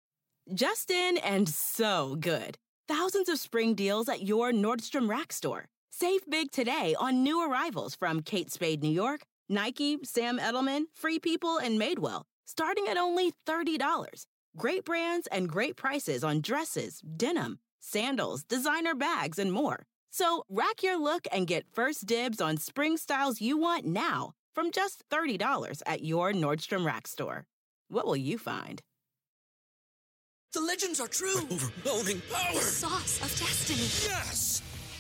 Justin 0.54 1.18
and 1.18 1.50
so 1.50 2.16
good. 2.20 2.58
Thousands 2.88 3.28
of 3.28 3.40
spring 3.40 3.76
deals 3.76 4.08
at 4.08 4.24
your 4.24 4.52
Nordstrom 4.52 5.10
Rack 5.10 5.34
store. 5.34 5.66
Save 5.92 6.22
big 6.30 6.52
today 6.52 6.96
on 7.00 7.24
new 7.24 7.42
arrivals 7.42 7.96
from 7.96 8.22
Kate 8.22 8.52
Spade 8.52 8.82
New 8.82 8.92
York, 8.92 9.22
Nike, 9.50 9.98
Sam 10.04 10.40
Edelman, 10.40 10.84
Free 10.94 11.20
People, 11.20 11.58
and 11.58 11.80
Madewell, 11.80 12.24
starting 12.46 12.88
at 12.88 12.98
only 12.98 13.34
$30. 13.46 14.26
Great 14.56 14.86
brands 14.86 15.28
and 15.28 15.50
great 15.50 15.76
prices 15.76 16.24
on 16.24 16.42
dresses, 16.42 17.02
denim, 17.02 17.60
sandals, 17.80 18.44
designer 18.44 18.96
bags, 18.96 19.38
and 19.40 19.52
more. 19.52 19.86
So 20.20 20.42
rack 20.50 20.82
your 20.82 20.98
look 21.00 21.28
and 21.32 21.46
get 21.46 21.68
first 21.72 22.08
dibs 22.08 22.42
on 22.42 22.58
spring 22.58 22.98
styles 22.98 23.40
you 23.40 23.56
want 23.56 23.86
now 23.86 24.32
from 24.56 24.72
just 24.72 25.08
$30 25.12 25.84
at 25.86 26.04
your 26.04 26.34
Nordstrom 26.34 26.84
Rack 26.84 27.06
store. 27.06 27.46
What 27.88 28.08
will 28.08 28.18
you 28.18 28.40
find? 28.40 28.82
The 30.54 30.62
legends 30.62 31.00
are 31.00 31.08
true. 31.08 31.38
overwhelming 31.52 32.24
power! 32.32 32.56
The 32.56 32.62
sauce 32.62 33.22
of 33.22 33.30
destiny. 33.40 34.12
Yes! 34.12 34.64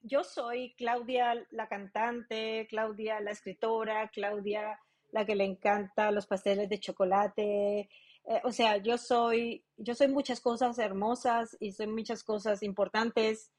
yo 0.00 0.24
soy 0.24 0.74
Claudia 0.76 1.34
la 1.50 1.68
cantante, 1.68 2.66
Claudia 2.68 3.20
la 3.20 3.30
escritora, 3.30 4.08
Claudia 4.08 4.78
la 5.10 5.24
que 5.24 5.34
le 5.34 5.44
encanta 5.44 6.10
los 6.10 6.26
pasteles 6.26 6.68
de 6.68 6.80
chocolate. 6.80 7.88
Eh, 8.24 8.40
o 8.44 8.52
sea, 8.52 8.76
yo 8.76 8.98
soy, 8.98 9.64
yo 9.76 9.94
soy 9.94 10.08
muchas 10.08 10.40
cosas 10.40 10.78
hermosas 10.78 11.56
y 11.60 11.72
soy 11.72 11.86
muchas 11.86 12.22
cosas 12.22 12.62
importantes, 12.62 13.50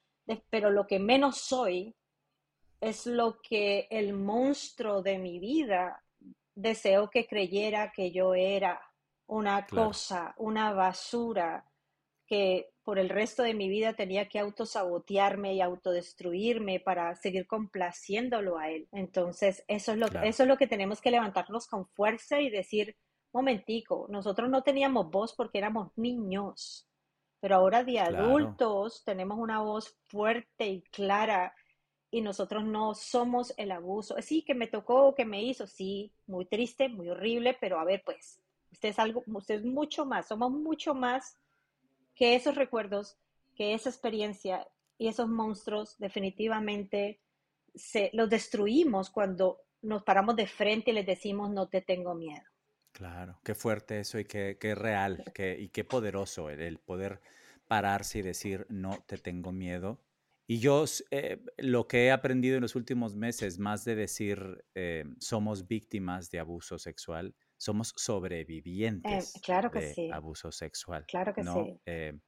pero 0.49 0.69
lo 0.69 0.85
que 0.85 0.99
menos 0.99 1.37
soy 1.37 1.95
es 2.79 3.05
lo 3.05 3.41
que 3.41 3.87
el 3.89 4.13
monstruo 4.13 5.01
de 5.01 5.17
mi 5.17 5.39
vida 5.39 6.03
deseó 6.55 7.09
que 7.09 7.27
creyera 7.27 7.91
que 7.91 8.11
yo 8.11 8.35
era. 8.35 8.81
Una 9.27 9.67
cosa, 9.67 10.33
una 10.37 10.73
basura, 10.73 11.63
que 12.29 12.69
por 12.83 12.99
el 12.99 13.09
resto 13.09 13.41
de 13.41 13.55
mi 13.55 13.67
vida 13.67 13.93
tenía 13.93 14.29
que 14.29 14.39
autosabotearme 14.39 15.55
y 15.55 15.61
autodestruirme 15.61 16.79
para 16.79 17.15
seguir 17.15 17.47
complaciéndolo 17.47 18.59
a 18.59 18.69
él. 18.69 18.87
Entonces, 18.91 19.63
eso 19.67 19.91
es 19.93 19.97
lo, 19.97 20.07
eso 20.07 20.43
es 20.43 20.47
lo 20.49 20.57
que 20.57 20.67
tenemos 20.67 21.01
que 21.01 21.11
levantarnos 21.11 21.67
con 21.67 21.87
fuerza 21.87 22.39
y 22.39 22.51
decir, 22.51 22.95
momentico, 23.33 24.05
nosotros 24.09 24.49
no 24.49 24.61
teníamos 24.61 25.09
voz 25.09 25.33
porque 25.33 25.57
éramos 25.57 25.91
niños, 25.95 26.87
pero 27.39 27.55
ahora 27.55 27.83
de 27.83 27.99
adultos 27.99 29.03
tenemos 29.03 29.39
una 29.39 29.61
voz 29.61 29.97
fuerte 30.07 30.67
y 30.67 30.81
clara 30.83 31.55
y 32.11 32.21
nosotros 32.21 32.63
no 32.63 32.93
somos 32.93 33.53
el 33.57 33.71
abuso. 33.71 34.15
Sí, 34.21 34.43
que 34.43 34.53
me 34.53 34.67
tocó, 34.67 35.15
que 35.15 35.25
me 35.25 35.43
hizo, 35.43 35.65
sí, 35.65 36.13
muy 36.27 36.45
triste, 36.45 36.89
muy 36.89 37.09
horrible, 37.09 37.57
pero 37.59 37.79
a 37.79 37.85
ver, 37.85 38.03
pues, 38.05 38.39
usted 38.71 38.89
es 38.89 38.99
algo, 38.99 39.23
usted 39.27 39.55
es 39.55 39.65
mucho 39.65 40.05
más, 40.05 40.27
somos 40.27 40.51
mucho 40.51 40.93
más 40.93 41.37
que 42.19 42.35
esos 42.35 42.55
recuerdos, 42.55 43.17
que 43.55 43.73
esa 43.73 43.89
experiencia 43.89 44.67
y 44.97 45.07
esos 45.07 45.29
monstruos 45.29 45.97
definitivamente 45.99 47.21
se, 47.73 48.09
los 48.11 48.29
destruimos 48.29 49.09
cuando 49.09 49.61
nos 49.81 50.03
paramos 50.03 50.35
de 50.35 50.45
frente 50.45 50.91
y 50.91 50.95
les 50.95 51.05
decimos 51.05 51.49
no 51.49 51.69
te 51.69 51.81
tengo 51.81 52.13
miedo. 52.13 52.43
Claro, 52.91 53.39
qué 53.45 53.55
fuerte 53.55 54.01
eso 54.01 54.19
y 54.19 54.25
qué, 54.25 54.57
qué 54.59 54.75
real 54.75 55.23
qué, 55.33 55.57
y 55.57 55.69
qué 55.69 55.85
poderoso 55.85 56.49
el, 56.49 56.79
poder 56.79 57.21
pararse 57.69 58.19
y 58.19 58.23
decir 58.23 58.65
no 58.67 59.01
te 59.07 59.17
tengo 59.17 59.53
miedo. 59.53 60.01
Y 60.45 60.59
yo 60.59 60.83
eh, 61.11 61.41
lo 61.57 61.87
que 61.87 62.07
he 62.07 62.11
aprendido 62.11 62.57
en 62.57 62.63
los 62.63 62.75
últimos 62.75 63.15
meses, 63.15 63.59
más 63.59 63.85
de 63.85 63.95
decir 63.95 64.65
eh, 64.75 65.05
somos 65.19 65.69
víctimas 65.69 66.31
de 66.31 66.39
abuso 66.39 66.79
sexual, 66.79 67.33
somos 67.59 67.89
eh, 67.89 67.93
sobrevivientes 67.97 69.33
claro 69.43 69.69
que 69.69 69.79
de 69.81 69.93
sí. 69.93 70.09
abuso 70.11 70.51
sexual. 70.51 71.05
Claro 71.07 71.33
que 71.33 71.43
¿no? 71.43 71.53
sí. 71.53 71.79
Eh, 71.85 72.19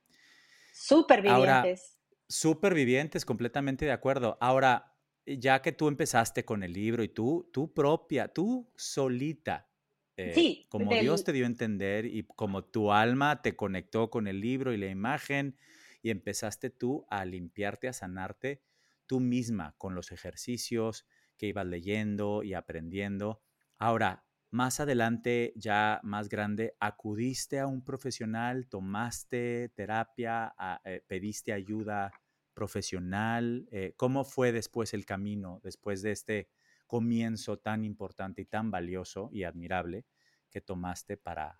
supervivientes. 0.73 1.97
supervivientes, 2.27 3.25
completamente 3.25 3.85
de 3.85 3.91
acuerdo. 3.93 4.37
Ahora, 4.41 4.93
ya 5.25 5.61
que 5.61 5.71
tú 5.71 5.87
empezaste 5.87 6.43
con 6.43 6.63
el 6.63 6.73
libro 6.73 7.03
y 7.03 7.09
tú, 7.09 7.49
tú 7.53 7.73
propia, 7.73 8.27
tú 8.27 8.69
solita, 8.75 9.69
eh, 10.17 10.33
sí, 10.33 10.65
como 10.69 10.91
Dios 10.91 11.23
te 11.23 11.31
dio 11.31 11.45
a 11.45 11.47
entender 11.47 12.05
y 12.05 12.23
como 12.23 12.65
tu 12.65 12.91
alma 12.91 13.41
te 13.41 13.55
conectó 13.55 14.09
con 14.09 14.27
el 14.27 14.41
libro 14.41 14.73
y 14.73 14.77
la 14.77 14.87
imagen 14.87 15.57
y 16.01 16.09
empezaste 16.09 16.69
tú 16.69 17.05
a 17.09 17.23
limpiarte, 17.23 17.87
a 17.87 17.93
sanarte 17.93 18.63
tú 19.07 19.19
misma 19.21 19.75
con 19.77 19.95
los 19.95 20.11
ejercicios 20.11 21.05
que 21.37 21.47
ibas 21.47 21.65
leyendo 21.65 22.43
y 22.43 22.53
aprendiendo. 22.53 23.41
Ahora, 23.77 24.25
más 24.51 24.81
adelante, 24.81 25.53
ya 25.55 25.99
más 26.03 26.27
grande, 26.27 26.75
acudiste 26.79 27.59
a 27.59 27.67
un 27.67 27.83
profesional, 27.83 28.67
tomaste 28.67 29.69
terapia, 29.69 30.53
eh, 30.83 31.01
pediste 31.07 31.53
ayuda 31.53 32.11
profesional. 32.53 33.67
Eh, 33.71 33.93
¿Cómo 33.95 34.25
fue 34.25 34.51
después 34.51 34.93
el 34.93 35.05
camino, 35.05 35.61
después 35.63 36.01
de 36.01 36.11
este 36.11 36.49
comienzo 36.85 37.59
tan 37.59 37.85
importante 37.85 38.41
y 38.41 38.45
tan 38.45 38.69
valioso 38.69 39.29
y 39.31 39.43
admirable 39.43 40.05
que 40.49 40.59
tomaste 40.59 41.15
para, 41.15 41.57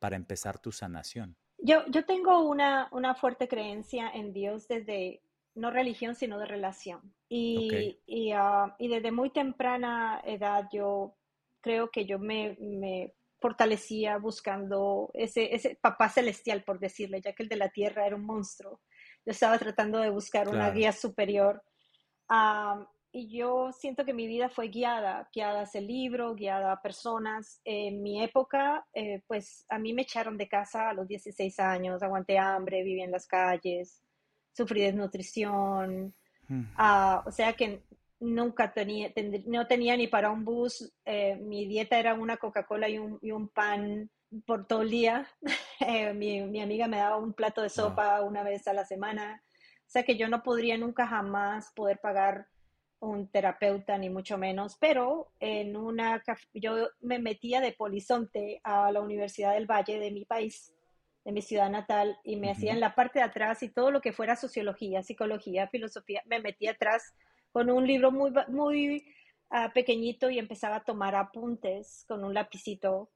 para 0.00 0.16
empezar 0.16 0.58
tu 0.58 0.72
sanación? 0.72 1.36
Yo, 1.58 1.86
yo 1.86 2.04
tengo 2.04 2.48
una, 2.48 2.88
una 2.90 3.14
fuerte 3.14 3.46
creencia 3.46 4.10
en 4.10 4.32
Dios 4.32 4.66
desde, 4.66 5.22
no 5.54 5.70
religión, 5.70 6.16
sino 6.16 6.40
de 6.40 6.46
relación. 6.46 7.14
Y, 7.28 8.00
y, 8.04 8.32
ah, 8.32 8.74
y 8.80 8.88
desde 8.88 9.12
muy 9.12 9.30
temprana 9.30 10.20
edad 10.24 10.68
yo 10.72 11.14
creo 11.62 11.90
que 11.90 12.04
yo 12.04 12.18
me, 12.18 12.56
me 12.60 13.14
fortalecía 13.42 14.18
buscando 14.18 15.10
ese, 15.14 15.54
ese 15.54 15.76
papá 15.80 16.08
celestial, 16.08 16.62
por 16.62 16.78
decirle, 16.78 17.20
ya 17.20 17.32
que 17.32 17.42
el 17.42 17.48
de 17.48 17.56
la 17.56 17.68
tierra 17.68 18.06
era 18.06 18.16
un 18.16 18.24
monstruo. 18.24 18.80
Yo 19.26 19.32
estaba 19.32 19.58
tratando 19.58 19.98
de 19.98 20.10
buscar 20.10 20.48
una 20.48 20.70
guía 20.70 20.92
superior. 20.92 21.62
y 23.12 23.28
yo 23.28 23.72
siento 23.72 24.04
que 24.04 24.14
mi 24.14 24.26
vida 24.26 24.48
fue 24.48 24.68
guiada, 24.68 25.28
guiada 25.34 25.60
a 25.60 25.64
ese 25.64 25.80
libro, 25.80 26.34
guiada 26.34 26.72
a 26.72 26.80
personas. 26.80 27.60
En 27.64 28.02
mi 28.02 28.22
época, 28.22 28.86
eh, 28.94 29.22
pues 29.26 29.66
a 29.68 29.78
mí 29.78 29.92
me 29.92 30.02
echaron 30.02 30.38
de 30.38 30.48
casa 30.48 30.88
a 30.88 30.94
los 30.94 31.06
16 31.06 31.60
años, 31.60 32.02
aguanté 32.02 32.38
hambre, 32.38 32.82
viví 32.82 33.02
en 33.02 33.10
las 33.10 33.26
calles, 33.26 34.02
sufrí 34.52 34.82
desnutrición. 34.82 36.14
Mm. 36.48 36.62
Ah, 36.76 37.22
o 37.26 37.30
sea 37.30 37.52
que 37.52 37.82
nunca 38.22 38.72
tenía, 38.72 39.12
no 39.46 39.66
tenía 39.66 39.96
ni 39.96 40.06
para 40.06 40.30
un 40.30 40.44
bus, 40.44 40.92
eh, 41.04 41.36
mi 41.36 41.66
dieta 41.66 41.98
era 41.98 42.14
una 42.14 42.36
Coca-Cola 42.36 42.88
y 42.88 42.98
un, 42.98 43.18
y 43.20 43.32
un, 43.32 43.48
pan 43.48 44.08
por 44.46 44.66
todo 44.66 44.82
el 44.82 44.90
día. 44.90 45.28
Eh, 45.84 46.14
mi, 46.14 46.40
mi, 46.42 46.60
amiga 46.60 46.86
me 46.86 46.98
daba 46.98 47.16
un 47.16 47.32
plato 47.32 47.60
de 47.60 47.68
sopa 47.68 48.22
una 48.22 48.44
vez 48.44 48.68
a 48.68 48.72
la 48.72 48.84
semana. 48.84 49.42
O 49.80 49.90
sea 49.90 50.04
que 50.04 50.16
yo 50.16 50.28
no 50.28 50.44
podría 50.44 50.78
nunca 50.78 51.08
jamás 51.08 51.72
poder 51.74 51.98
pagar 51.98 52.46
un 53.00 53.26
terapeuta, 53.26 53.98
ni 53.98 54.08
mucho 54.08 54.38
menos, 54.38 54.76
pero 54.78 55.32
en 55.40 55.76
una, 55.76 56.22
yo 56.54 56.88
me 57.00 57.18
metía 57.18 57.60
de 57.60 57.72
polizonte 57.72 58.60
a 58.62 58.92
la 58.92 59.00
Universidad 59.00 59.54
del 59.54 59.66
Valle 59.66 59.98
de 59.98 60.12
mi 60.12 60.24
país, 60.24 60.72
de 61.24 61.32
mi 61.32 61.42
ciudad 61.42 61.68
natal, 61.68 62.16
y 62.22 62.36
me 62.36 62.52
hacía 62.52 62.72
en 62.72 62.78
la 62.78 62.94
parte 62.94 63.18
de 63.18 63.24
atrás 63.24 63.64
y 63.64 63.70
todo 63.70 63.90
lo 63.90 64.00
que 64.00 64.12
fuera 64.12 64.36
sociología, 64.36 65.02
psicología, 65.02 65.66
filosofía, 65.66 66.22
me 66.26 66.38
metía 66.38 66.70
atrás 66.70 67.12
con 67.52 67.70
un 67.70 67.86
libro 67.86 68.10
muy, 68.10 68.32
muy 68.48 69.04
uh, 69.50 69.72
pequeñito 69.72 70.30
y 70.30 70.38
empezaba 70.38 70.76
a 70.76 70.84
tomar 70.84 71.14
apuntes 71.14 72.04
con 72.08 72.24
un 72.24 72.34
lapicito. 72.34 73.10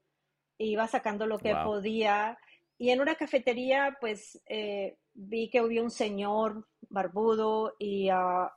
E 0.59 0.65
iba 0.65 0.87
sacando 0.87 1.27
lo 1.27 1.37
que 1.37 1.53
podía 1.53 2.37
y 2.77 2.91
en 2.91 3.01
una 3.01 3.15
cafetería, 3.15 3.97
pues 3.99 4.41
eh, 4.45 4.97
vi 5.13 5.49
que 5.49 5.59
había 5.59 5.81
un 5.81 5.89
señor 5.89 6.67
barbudo 6.89 7.75
y, 7.79 8.11
uh, 8.11 8.49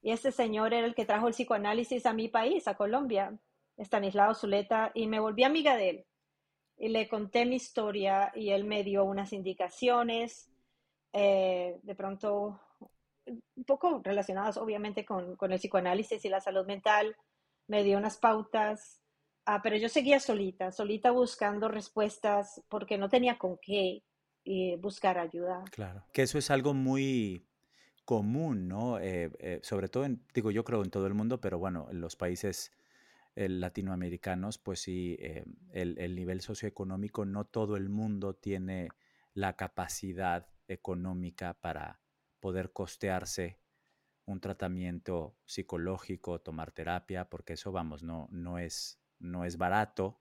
y 0.00 0.12
ese 0.12 0.30
señor 0.30 0.72
era 0.72 0.86
el 0.86 0.94
que 0.94 1.04
trajo 1.04 1.26
el 1.26 1.34
psicoanálisis 1.34 2.06
a 2.06 2.12
mi 2.12 2.28
país, 2.28 2.68
a 2.68 2.76
Colombia, 2.76 3.36
Estanislao 3.76 4.34
Zuleta, 4.34 4.92
y 4.94 5.08
me 5.08 5.18
volví 5.18 5.42
amiga 5.42 5.76
de 5.76 5.90
él. 5.90 6.06
Y 6.76 6.88
le 6.88 7.08
conté 7.08 7.46
mi 7.46 7.56
historia 7.56 8.32
y 8.34 8.50
él 8.50 8.64
me 8.64 8.84
dio 8.84 9.04
unas 9.04 9.32
indicaciones, 9.32 10.52
eh, 11.12 11.78
de 11.82 11.94
pronto 11.94 12.60
un 13.26 13.64
poco 13.64 14.00
relacionadas 14.04 14.56
obviamente 14.56 15.04
con, 15.04 15.36
con, 15.36 15.52
el 15.52 15.58
psicoanálisis 15.58 16.24
y 16.24 16.28
la 16.28 16.40
salud 16.40 16.66
mental, 16.66 17.16
me 17.66 17.82
dio 17.82 17.96
unas 17.98 18.18
pautas 18.18 19.00
Ah, 19.46 19.60
pero 19.62 19.76
yo 19.76 19.88
seguía 19.88 20.20
solita, 20.20 20.72
solita 20.72 21.10
buscando 21.10 21.68
respuestas 21.68 22.62
porque 22.68 22.96
no 22.96 23.10
tenía 23.10 23.36
con 23.36 23.58
qué 23.58 24.02
eh, 24.44 24.76
buscar 24.80 25.18
ayuda. 25.18 25.64
Claro, 25.70 26.04
que 26.12 26.22
eso 26.22 26.38
es 26.38 26.50
algo 26.50 26.72
muy 26.72 27.46
común, 28.06 28.68
¿no? 28.68 28.98
Eh, 28.98 29.30
eh, 29.38 29.60
sobre 29.62 29.88
todo, 29.88 30.06
digo, 30.32 30.50
yo 30.50 30.64
creo 30.64 30.82
en 30.82 30.90
todo 30.90 31.06
el 31.06 31.14
mundo, 31.14 31.40
pero 31.42 31.58
bueno, 31.58 31.88
en 31.90 32.00
los 32.00 32.16
países 32.16 32.72
latinoamericanos, 33.36 34.58
pues 34.58 34.78
sí, 34.78 35.18
el, 35.72 35.98
el, 35.98 36.14
nivel 36.14 36.40
socioeconómico, 36.40 37.24
no 37.24 37.44
todo 37.44 37.76
el 37.76 37.88
mundo 37.88 38.34
tiene 38.34 38.90
la 39.34 39.56
capacidad 39.56 40.46
económica 40.68 41.54
para 41.54 41.98
poder 42.44 42.72
costearse 42.72 43.58
un 44.26 44.38
tratamiento 44.38 45.34
psicológico, 45.46 46.42
tomar 46.42 46.72
terapia, 46.72 47.24
porque 47.30 47.54
eso, 47.54 47.72
vamos, 47.72 48.02
no, 48.02 48.28
no 48.32 48.58
es 48.58 49.00
no 49.18 49.46
es 49.46 49.56
barato, 49.56 50.20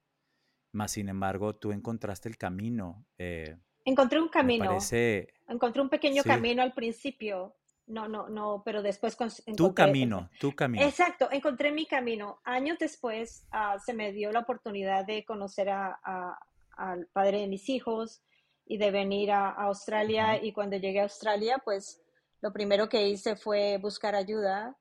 más 0.71 0.91
sin 0.91 1.09
embargo 1.09 1.57
tú 1.57 1.73
encontraste 1.73 2.29
el 2.29 2.37
camino. 2.37 3.05
Eh, 3.17 3.57
encontré 3.83 4.21
un 4.21 4.29
camino. 4.29 4.67
Parece... 4.67 5.33
Encontré 5.49 5.81
un 5.81 5.89
pequeño 5.89 6.23
camino 6.23 6.63
al 6.63 6.71
principio. 6.71 7.57
No, 7.87 8.07
no, 8.07 8.29
no, 8.29 8.61
pero 8.63 8.81
después... 8.81 9.17
tu 9.57 9.73
camino, 9.73 10.29
tu 10.39 10.55
camino. 10.55 10.85
Exacto, 10.85 11.27
encontré 11.29 11.73
mi 11.73 11.85
camino. 11.85 12.39
Años 12.45 12.77
después 12.79 13.45
ah, 13.51 13.77
se 13.85 13.93
me 13.93 14.13
dio 14.13 14.31
la 14.31 14.39
oportunidad 14.39 15.05
de 15.05 15.25
conocer 15.25 15.67
al 15.69 17.07
padre 17.11 17.41
de 17.41 17.47
mis 17.47 17.67
hijos 17.67 18.23
y 18.65 18.77
de 18.77 18.91
venir 18.91 19.31
a, 19.31 19.49
Australia. 19.49 20.43
Y 20.43 20.51
cuando 20.53 20.77
llegué 20.77 20.99
a 20.99 21.03
Australia, 21.03 21.61
pues 21.63 22.02
lo 22.43 22.51
primero 22.51 22.89
que 22.89 23.07
hice 23.07 23.37
fue 23.37 23.77
buscar 23.77 24.15
ayuda 24.15 24.77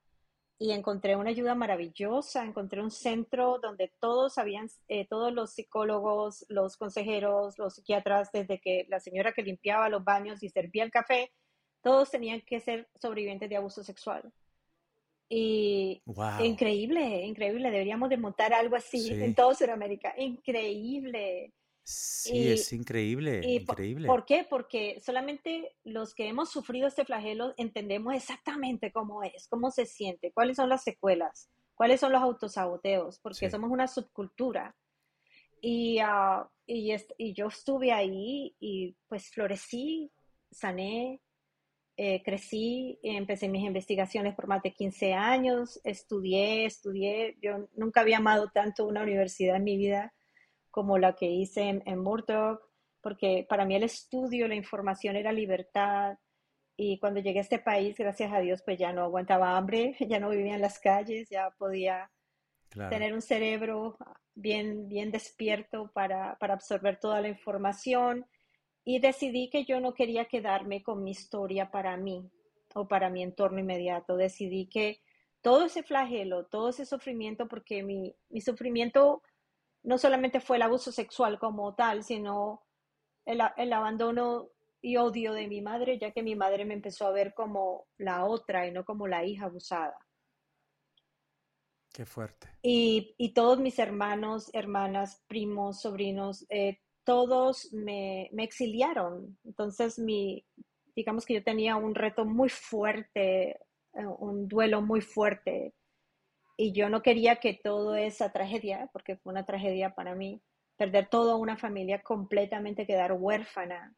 y 0.59 0.73
encontré 0.73 1.15
una 1.15 1.31
ayuda 1.31 1.55
maravillosa, 1.55 2.45
encontré 2.45 2.83
un 2.83 2.91
centro 2.91 3.61
donde 3.63 3.93
todos 4.01 4.37
habían, 4.37 4.69
eh, 4.89 5.07
todos 5.07 5.33
los 5.33 5.53
psicólogos, 5.53 6.45
los 6.49 6.77
consejeros, 6.77 7.57
los 7.59 7.75
psiquiatras, 7.75 8.33
desde 8.33 8.61
que 8.61 8.85
la 8.89 8.99
señora 8.99 9.33
que 9.33 9.45
limpiaba 9.45 9.89
los 9.89 10.03
baños 10.03 10.43
y 10.43 10.49
servía 10.49 10.83
el 10.83 10.91
café, 10.91 11.31
todos 11.83 12.11
tenían 12.11 12.41
que 12.41 12.59
ser 12.59 12.89
sobrevivientes 13.01 13.49
de 13.49 13.57
abuso 13.57 13.85
sexual. 13.85 14.33
Y 15.29 16.03
increíble, 16.41 17.25
increíble, 17.25 17.71
deberíamos 17.71 18.11
de 18.11 18.17
montar 18.17 18.53
algo 18.53 18.75
así 18.75 19.09
en 19.13 19.37
toda 19.37 19.55
Sudamérica, 19.55 20.15
increíble. 20.19 21.53
Sí, 21.85 22.53
es 22.53 22.73
increíble, 22.73 23.41
increíble. 23.45 24.07
¿Por 24.07 24.25
qué? 24.25 24.47
Porque 24.49 25.01
solamente 25.01 25.75
los 25.83 26.15
que 26.15 26.29
hemos 26.29 26.51
sufrido 26.51 26.87
este 26.87 27.05
flagelo 27.05 27.55
entendemos 27.57 28.15
exactamente 28.15 28.93
cómo 28.93 29.25
es, 29.25 29.49
cómo 29.49 29.71
se 29.73 29.87
siente, 29.87 30.33
cuáles 30.33 30.57
son 30.57 30.69
las 30.69 30.85
secuelas, 30.85 31.51
cuáles 31.75 31.99
son 31.99 32.13
los 32.13 32.23
autosaboteos, 32.23 33.19
porque 33.19 33.51
somos 33.51 33.71
una 33.71 33.89
subcultura. 33.89 34.77
Y, 35.61 36.01
uh, 36.03 36.47
y, 36.67 36.95
y, 37.19 37.35
yo 37.35 37.47
estuve 37.49 37.93
ahí 37.93 38.57
y 38.59 38.97
pues 39.09 39.31
florecí, 39.31 40.11
sané, 40.51 41.21
eh, 41.97 42.23
crecí, 42.25 42.99
empecé 43.03 43.49
mis 43.49 43.65
investigaciones 43.65 44.35
por 44.35 44.47
más 44.47 44.63
de 44.63 44.73
15 44.73 45.13
años, 45.13 45.81
estudié, 45.85 46.65
estudié, 46.65 47.37
yo 47.41 47.69
nunca 47.75 48.01
había 48.01 48.17
amado 48.17 48.51
tanto 48.53 48.87
una 48.87 49.03
universidad 49.03 49.57
en 49.57 49.65
mi 49.65 49.77
vida 49.77 50.13
como 50.73 50.99
la 50.99 51.15
que 51.15 51.27
hice 51.27 51.83
en, 51.85 51.99
Murdoch, 52.01 52.61
porque 53.01 53.47
para 53.49 53.65
mí 53.65 53.77
el 53.77 53.85
estudio, 53.85 54.49
la 54.49 54.57
información 54.57 55.15
era 55.15 55.31
libertad. 55.31 56.19
Y 56.77 56.99
cuando 56.99 57.21
llegué 57.21 57.39
a 57.39 57.43
este 57.43 57.59
país, 57.59 57.97
gracias 57.97 58.33
a 58.33 58.41
Dios, 58.41 58.63
pues 58.65 58.79
ya 58.79 58.93
no 58.93 59.03
aguantaba 59.03 59.57
hambre, 59.57 59.95
ya 60.09 60.19
no 60.19 60.31
vivía 60.31 60.55
en 60.55 60.63
las 60.63 60.81
calles, 60.81 61.29
ya 61.31 61.51
podía 61.51 62.11
tener 62.89 63.13
un 63.13 63.21
cerebro 63.21 63.99
bien, 64.35 64.89
bien 64.89 65.11
despierto 65.11 65.91
para, 65.93 66.37
para 66.39 66.55
absorber 66.55 66.99
toda 66.99 67.21
la 67.21 67.29
información. 67.29 68.27
Y 68.83 68.99
decidí 68.99 69.51
que 69.51 69.67
yo 69.67 69.79
no 69.79 69.93
quería 69.93 70.25
quedarme 70.25 70.83
con 70.83 71.05
mi 71.05 71.11
historia 71.11 71.71
para 71.71 71.99
mí 71.99 72.31
o 72.75 72.89
para 72.89 73.11
mi 73.11 73.23
entorno 73.23 73.61
inmediato. 73.61 74.17
Decidí 74.17 74.67
que 74.69 75.03
todo 75.43 75.67
ese 75.67 75.83
flagelo, 75.83 76.47
todo 76.47 76.71
ese 76.71 76.87
sufrimiento, 76.87 77.47
porque 77.47 77.83
mi, 77.83 78.17
mi 78.31 78.41
sufrimiento 78.41 79.23
no 79.83 79.99
solamente 79.99 80.41
fue 80.41 80.57
el 80.57 80.63
abuso 80.63 80.93
sexual 80.93 81.39
como 81.39 81.75
tal, 81.75 82.05
sino 82.05 82.63
el, 83.25 83.73
abandono 83.73 84.49
y 84.81 84.97
odio 84.97 85.33
de 85.33 85.49
mi 85.49 85.61
madre, 85.61 85.99
ya 85.99 86.13
que 86.13 86.23
mi 86.23 86.35
madre 86.35 86.65
me 86.65 86.75
empezó 86.75 87.07
a 87.07 87.13
ver 87.13 87.35
como 87.35 87.87
la 87.99 88.25
otra 88.25 88.67
y 88.67 88.73
no 88.73 88.85
como 88.85 89.07
la 89.07 89.25
hija 89.25 89.47
abusada. 89.47 89.97
Qué 91.93 92.07
fuerte. 92.07 92.49
Y, 92.63 93.33
todos 93.35 93.59
mis 93.59 93.79
hermanos, 93.79 94.51
hermanas, 94.55 95.23
primos, 95.27 95.83
sobrinos, 95.83 96.47
eh, 96.49 96.79
todos 97.05 97.73
me, 97.73 98.31
me, 98.33 98.45
exiliaron. 98.45 99.39
Entonces, 99.45 99.99
mi, 99.99 100.47
digamos 100.97 101.27
que 101.27 101.35
yo 101.35 101.45
tenía 101.45 101.77
un 101.77 101.95
reto 101.95 102.25
muy 102.25 102.49
fuerte, 102.49 103.51
eh, 103.51 104.07
un 104.19 104.49
duelo 104.49 104.81
muy 104.81 105.03
fuerte 105.03 105.75
y 106.63 106.71
yo 106.71 106.89
no 106.89 107.03
quería 107.03 107.41
que 107.41 107.55
toda 107.55 108.01
esa 108.03 108.31
tragedia, 108.31 108.89
porque 108.93 109.17
fue 109.17 109.33
una 109.33 109.45
tragedia 109.45 109.97
para 109.97 110.15
mí, 110.15 110.41
perder 110.77 111.09
toda 111.09 111.35
una 111.35 111.57
familia 111.57 112.01
completamente, 112.03 112.87
quedar 112.87 113.15
huérfana. 113.15 113.97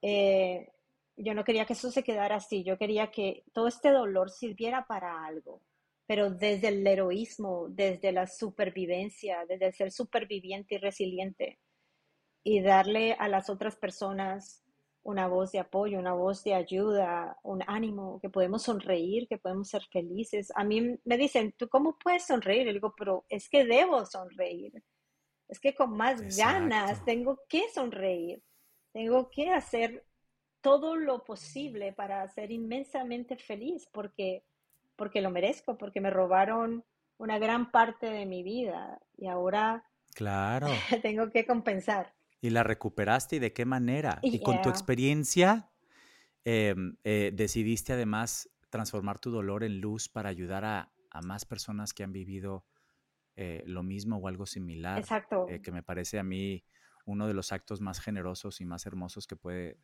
Eh, 0.00 0.68
yo 1.16 1.34
no 1.34 1.42
quería 1.42 1.64
que 1.64 1.72
eso 1.72 1.90
se 1.90 2.04
quedara 2.04 2.36
así, 2.36 2.62
yo 2.62 2.78
quería 2.78 3.10
que 3.10 3.42
todo 3.52 3.66
este 3.66 3.90
dolor 3.90 4.30
sirviera 4.30 4.86
para 4.86 5.26
algo, 5.26 5.62
pero 6.06 6.30
desde 6.30 6.68
el 6.68 6.86
heroísmo, 6.86 7.66
desde 7.68 8.12
la 8.12 8.28
supervivencia, 8.28 9.44
desde 9.48 9.66
el 9.66 9.72
ser 9.72 9.90
superviviente 9.90 10.76
y 10.76 10.78
resiliente, 10.78 11.58
y 12.44 12.60
darle 12.60 13.14
a 13.14 13.26
las 13.26 13.50
otras 13.50 13.74
personas 13.74 14.62
una 15.02 15.26
voz 15.26 15.52
de 15.52 15.58
apoyo, 15.58 15.98
una 15.98 16.12
voz 16.12 16.44
de 16.44 16.54
ayuda, 16.54 17.38
un 17.42 17.62
ánimo, 17.66 18.20
que 18.20 18.28
podemos 18.28 18.62
sonreír, 18.62 19.26
que 19.28 19.38
podemos 19.38 19.68
ser 19.68 19.82
felices. 19.90 20.52
A 20.54 20.64
mí 20.64 20.98
me 21.04 21.16
dicen, 21.16 21.54
¿tú 21.56 21.68
cómo 21.68 21.98
puedes 21.98 22.26
sonreír? 22.26 22.66
Y 22.68 22.74
digo, 22.74 22.94
pero 22.96 23.24
es 23.28 23.48
que 23.48 23.64
debo 23.64 24.04
sonreír. 24.04 24.82
Es 25.48 25.58
que 25.58 25.74
con 25.74 25.96
más 25.96 26.36
ganas 26.36 27.04
tengo 27.04 27.40
que 27.48 27.68
sonreír. 27.70 28.42
Tengo 28.92 29.30
que 29.30 29.50
hacer 29.50 30.04
todo 30.60 30.96
lo 30.96 31.24
posible 31.24 31.92
para 31.92 32.26
ser 32.28 32.50
inmensamente 32.50 33.36
feliz 33.36 33.88
porque, 33.92 34.44
porque 34.96 35.20
lo 35.20 35.30
merezco, 35.30 35.78
porque 35.78 36.00
me 36.00 36.10
robaron 36.10 36.84
una 37.16 37.38
gran 37.38 37.70
parte 37.70 38.10
de 38.10 38.26
mi 38.26 38.42
vida 38.42 39.00
y 39.16 39.26
ahora 39.26 39.84
claro. 40.14 40.66
tengo 41.02 41.30
que 41.30 41.46
compensar. 41.46 42.12
¿Y 42.40 42.50
la 42.50 42.62
recuperaste 42.62 43.36
y 43.36 43.38
de 43.38 43.52
qué 43.52 43.64
manera? 43.64 44.18
Y 44.22 44.40
con 44.40 44.62
tu 44.62 44.70
experiencia 44.70 45.70
em, 46.44 46.96
eh, 47.04 47.32
decidiste 47.34 47.92
además 47.92 48.48
transformar 48.70 49.18
tu 49.18 49.30
dolor 49.30 49.62
en 49.62 49.80
luz 49.80 50.08
para 50.08 50.30
ayudar 50.30 50.64
a, 50.64 50.92
más 51.22 51.44
personas 51.44 51.92
que 51.92 52.04
han 52.04 52.12
vivido 52.12 52.64
eh, 53.34 53.62
lo 53.66 53.82
mismo 53.82 54.16
o 54.16 54.28
algo 54.28 54.46
similar. 54.46 54.98
Exacto. 54.98 55.46
Eh, 55.48 55.60
que 55.60 55.72
me 55.72 55.82
parece 55.82 56.18
a 56.18 56.22
mí 56.22 56.64
uno 57.04 57.26
de 57.26 57.34
los 57.34 57.52
actos 57.52 57.80
más 57.80 58.00
generosos 58.00 58.60
y 58.60 58.64
más 58.64 58.86
hermosos 58.86 59.26
que 59.26 59.36
puede 59.36 59.78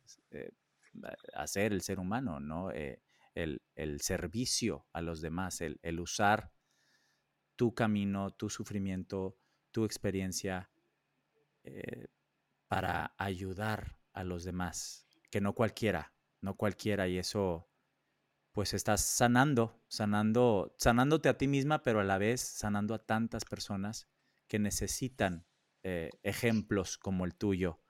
hacer 1.33 1.73
el 1.73 1.81
ser 1.81 1.99
humano, 1.99 2.39
¿no? 2.39 2.71
El, 2.71 3.61
el, 3.75 4.01
servicio 4.01 4.87
a 4.93 5.01
los 5.01 5.21
demás, 5.21 5.61
el, 5.61 5.79
el 5.83 5.99
usar 5.99 6.51
tu 7.55 7.75
camino, 7.75 8.31
tu 8.31 8.49
sufrimiento, 8.49 9.37
tu 9.71 9.83
experiencia 9.83 10.71
para 12.67 13.15
ayudar 13.17 13.99
a 14.13 14.23
los 14.23 14.43
demás, 14.43 15.07
que 15.29 15.41
no 15.41 15.53
cualquiera, 15.53 16.13
no 16.41 16.55
cualquiera, 16.55 17.07
y 17.07 17.17
eso 17.17 17.69
pues 18.51 18.73
estás 18.73 19.01
sanando, 19.01 19.83
sanando, 19.87 20.73
sanándote 20.77 21.29
a 21.29 21.37
ti 21.37 21.47
misma, 21.47 21.83
pero 21.83 21.99
a 21.99 22.03
la 22.03 22.17
vez 22.17 22.41
sanando 22.41 22.95
a 22.95 23.05
tantas 23.05 23.45
personas 23.45 24.07
que 24.47 24.57
necesitan 24.57 25.45
eh, 25.83 26.09
ejemplos 26.23 26.97
como 26.97 27.25
el 27.25 27.35
tuyo, 27.35 27.83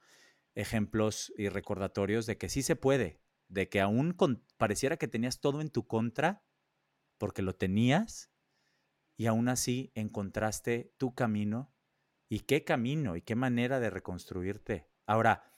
ejemplos 0.56 1.32
y 1.38 1.48
recordatorios 1.48 2.26
de 2.26 2.38
que 2.38 2.50
sí 2.50 2.63
se 2.63 2.76
puede, 2.76 3.22
de 3.48 3.70
que 3.70 3.80
aún 3.80 4.18
pareciera 4.58 4.98
que 4.98 5.08
tenías 5.08 5.40
todo 5.40 5.62
en 5.62 5.70
tu 5.70 5.88
contra, 5.88 6.44
porque 7.18 7.42
lo 7.42 7.56
tenías, 7.56 8.30
y 9.16 9.28
aún 9.28 9.48
así 9.48 9.92
encontraste 9.96 10.94
tu 10.98 11.16
camino 11.16 11.74
y 12.30 12.42
qué 12.42 12.63
camino 12.63 13.16
y 13.16 13.22
qué 13.22 13.36
manera 13.36 13.80
de 13.80 13.90
reconstruirte. 13.90 14.90
Ahora, 15.06 15.52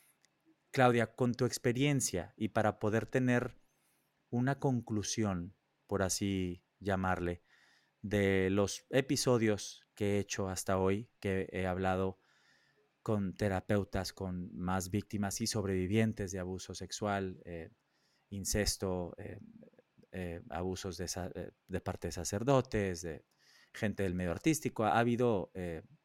Claudia, 0.72 1.16
con 1.16 1.34
tu 1.34 1.46
experiencia 1.46 2.34
y 2.38 2.50
para 2.50 2.80
poder 2.80 3.06
tener 3.06 3.58
una 4.30 4.60
conclusión, 4.60 5.56
por 5.88 6.04
así 6.04 6.64
llamarle, 6.80 7.44
de 8.02 8.50
los 8.52 8.86
episodios 8.90 9.86
que 9.96 10.16
he 10.16 10.20
hecho 10.20 10.48
hasta 10.48 10.78
hoy, 10.78 11.10
que 11.20 11.50
he 11.52 11.66
hablado 11.66 12.20
con 13.02 13.34
terapeutas, 13.34 14.14
con 14.14 14.56
más 14.56 14.92
víctimas 14.92 15.42
y 15.42 15.48
sobrevivientes 15.48 16.32
de 16.32 16.40
abuso 16.40 16.76
sexual, 16.76 17.42
eh, 17.46 17.72
incesto, 18.30 19.16
eh, 19.18 19.40
eh, 20.12 20.42
abusos 20.50 20.98
de, 20.98 21.52
de, 21.68 21.82
parte 21.82 22.10
de 22.10 22.12
sacerdotes, 22.12 23.02
de 23.02 23.26
gente 23.74 24.04
del 24.04 24.14
medio 24.14 24.32
artístico. 24.32 24.86
Ha 24.86 25.00
habido 25.00 25.52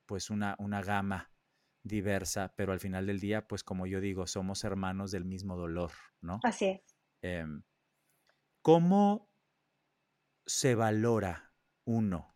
pues 0.07 0.31
una, 0.31 0.57
una 0.59 0.83
gama 0.83 1.31
diversa, 1.83 2.55
pero 2.57 2.73
al 2.73 2.81
final 2.81 3.07
del 3.07 3.21
día, 3.21 3.47
pues 3.47 3.63
como 3.63 3.87
yo 3.87 4.01
digo, 4.01 4.27
somos 4.27 4.65
hermanos 4.65 5.11
del 5.11 5.25
mismo 5.25 5.57
dolor, 5.57 5.93
¿no? 6.21 6.41
Así 6.43 6.67
es. 6.67 6.97
Em, 7.23 7.63
¿Cómo 8.63 9.31
se 10.47 10.75
valora 10.75 11.53
uno 11.85 12.35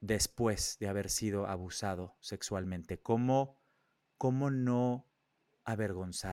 después 0.00 0.76
de 0.78 0.88
haber 0.88 1.08
sido 1.08 1.46
abusado 1.46 2.16
sexualmente? 2.20 3.00
¿Cómo, 3.00 3.58
cómo 4.18 4.50
no 4.50 5.06
avergonzar? 5.64 6.32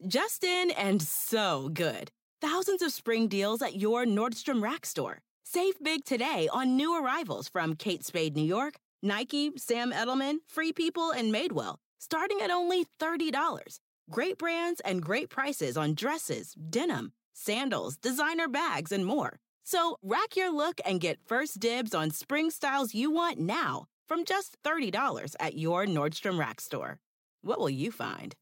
Justin 0.00 0.72
and 0.76 1.00
so 1.00 1.68
good. 1.68 2.10
Thousands 2.40 2.82
of 2.82 2.92
spring 2.92 3.28
deals 3.28 3.62
at 3.62 3.76
your 3.76 4.04
Nordstrom 4.04 4.62
Rack 4.62 4.84
store. 4.84 5.22
Save 5.44 5.74
big 5.82 6.04
today 6.04 6.48
on 6.52 6.76
new 6.76 6.94
arrivals 6.94 7.48
from 7.48 7.76
Kate 7.76 8.04
Spade 8.04 8.34
New 8.34 8.44
York, 8.44 8.80
Nike, 9.04 9.52
Sam 9.56 9.92
Edelman, 9.92 10.38
Free 10.48 10.72
People, 10.72 11.10
and 11.10 11.32
Madewell, 11.32 11.76
starting 11.98 12.40
at 12.40 12.50
only 12.50 12.86
$30. 12.98 13.78
Great 14.10 14.38
brands 14.38 14.80
and 14.80 15.02
great 15.02 15.28
prices 15.28 15.76
on 15.76 15.94
dresses, 15.94 16.54
denim, 16.54 17.12
sandals, 17.34 17.98
designer 17.98 18.48
bags, 18.48 18.90
and 18.92 19.04
more. 19.04 19.38
So 19.62 19.98
rack 20.02 20.36
your 20.36 20.50
look 20.50 20.80
and 20.86 21.00
get 21.00 21.18
first 21.26 21.60
dibs 21.60 21.94
on 21.94 22.10
spring 22.10 22.50
styles 22.50 22.94
you 22.94 23.10
want 23.10 23.38
now 23.38 23.86
from 24.08 24.24
just 24.24 24.56
$30 24.62 25.36
at 25.38 25.58
your 25.58 25.86
Nordstrom 25.86 26.38
Rack 26.38 26.60
store. 26.60 26.98
What 27.42 27.58
will 27.58 27.70
you 27.70 27.92
find? 27.92 28.34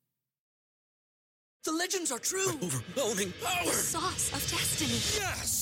The 1.64 1.72
legends 1.72 2.10
are 2.10 2.18
true. 2.18 2.48
overwhelming 2.62 3.32
power! 3.42 3.64
The 3.64 3.70
sauce 3.72 4.32
of 4.32 4.40
destiny. 4.50 4.90
Yes! 5.20 5.61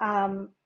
Sí. 0.00 0.06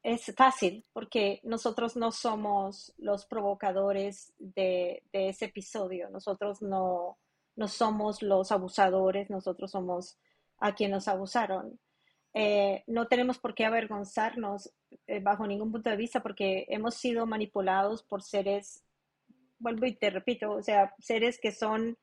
es 0.03 0.35
fácil 0.37 0.85
porque 0.93 1.41
nosotros 1.43 1.97
no 1.97 2.13
somos 2.13 2.95
los 2.99 3.27
provocadores 3.27 4.33
de, 4.39 5.03
ese 5.13 5.47
episodio, 5.47 6.09
nosotros 6.11 6.63
no, 6.63 7.19
no, 7.57 7.69
somos 7.69 8.23
los 8.23 8.53
abusadores, 8.53 9.31
nosotros 9.31 9.73
somos 9.73 10.19
a 10.59 10.75
quienes 10.75 10.95
nos 10.95 11.09
abusaron. 11.09 11.81
Eh, 12.33 12.85
no 12.87 13.07
tenemos 13.07 13.39
por 13.39 13.55
qué 13.55 13.65
avergonzarnos 13.65 14.73
eh, 15.07 15.21
bajo 15.21 15.47
ningún 15.47 15.71
punto 15.71 15.91
de 15.91 15.97
vista 15.97 16.23
porque 16.23 16.67
hemos 16.69 16.95
sido 16.95 17.27
manipulados 17.27 18.03
por 18.03 18.23
seres, 18.23 18.85
vuelvo 19.59 19.87
y 19.87 19.95
te 19.95 20.11
repito, 20.11 20.53
o 20.53 20.63
sea, 20.63 20.95
seres 20.99 21.39
que 21.41 21.53
son 21.53 21.97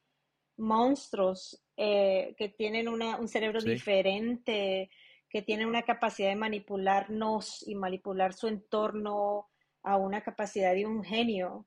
monstruos, 0.58 1.62
eh, 1.78 2.36
que 2.38 2.50
tienen 2.50 2.88
un 2.88 3.28
cerebro 3.28 3.62
diferente, 3.62 4.90
que 5.32 5.42
tienen 5.42 5.68
una 5.68 5.84
capacidad 5.84 6.30
de 6.30 6.36
manipularnos 6.36 7.66
y 7.68 7.76
manipular 7.76 8.34
su 8.34 8.48
entorno 8.48 9.48
a 9.82 9.98
una 9.98 10.22
capacidad 10.22 10.74
de 10.74 10.86
un 10.86 11.04
genio. 11.04 11.66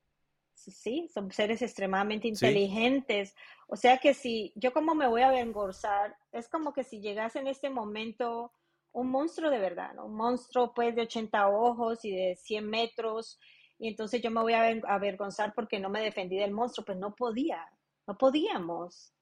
Sí, 0.52 1.08
son 1.12 1.32
seres 1.32 1.62
extremadamente 1.62 2.28
inteligentes. 2.28 3.34
O 3.66 3.76
sea 3.76 3.98
que 3.98 4.14
si 4.14 4.52
yo 4.54 4.72
como 4.72 4.94
me 4.94 5.08
voy 5.08 5.22
a 5.22 5.28
avergonzar, 5.28 6.16
es 6.32 6.48
como 6.48 6.72
que 6.72 6.84
si 6.84 7.00
llegase 7.00 7.38
en 7.38 7.48
este 7.48 7.70
momento 7.70 8.52
un 8.92 9.10
monstruo 9.10 9.50
de 9.50 9.58
verdad, 9.58 9.94
¿no? 9.94 10.06
un 10.06 10.14
monstruo 10.14 10.72
pues 10.72 10.94
de 10.94 11.02
80 11.02 11.48
ojos 11.48 12.04
y 12.04 12.14
de 12.14 12.36
100 12.36 12.68
metros, 12.68 13.40
y 13.78 13.88
entonces 13.88 14.22
yo 14.22 14.30
me 14.30 14.40
voy 14.40 14.52
a 14.52 14.68
avergonzar 14.86 15.52
porque 15.54 15.80
no 15.80 15.90
me 15.90 16.00
defendí 16.00 16.36
del 16.36 16.52
monstruo, 16.52 16.84
pues 16.84 16.98
no 16.98 17.14
podía, 17.14 17.66
no 18.06 18.16
podíamos 18.16 19.12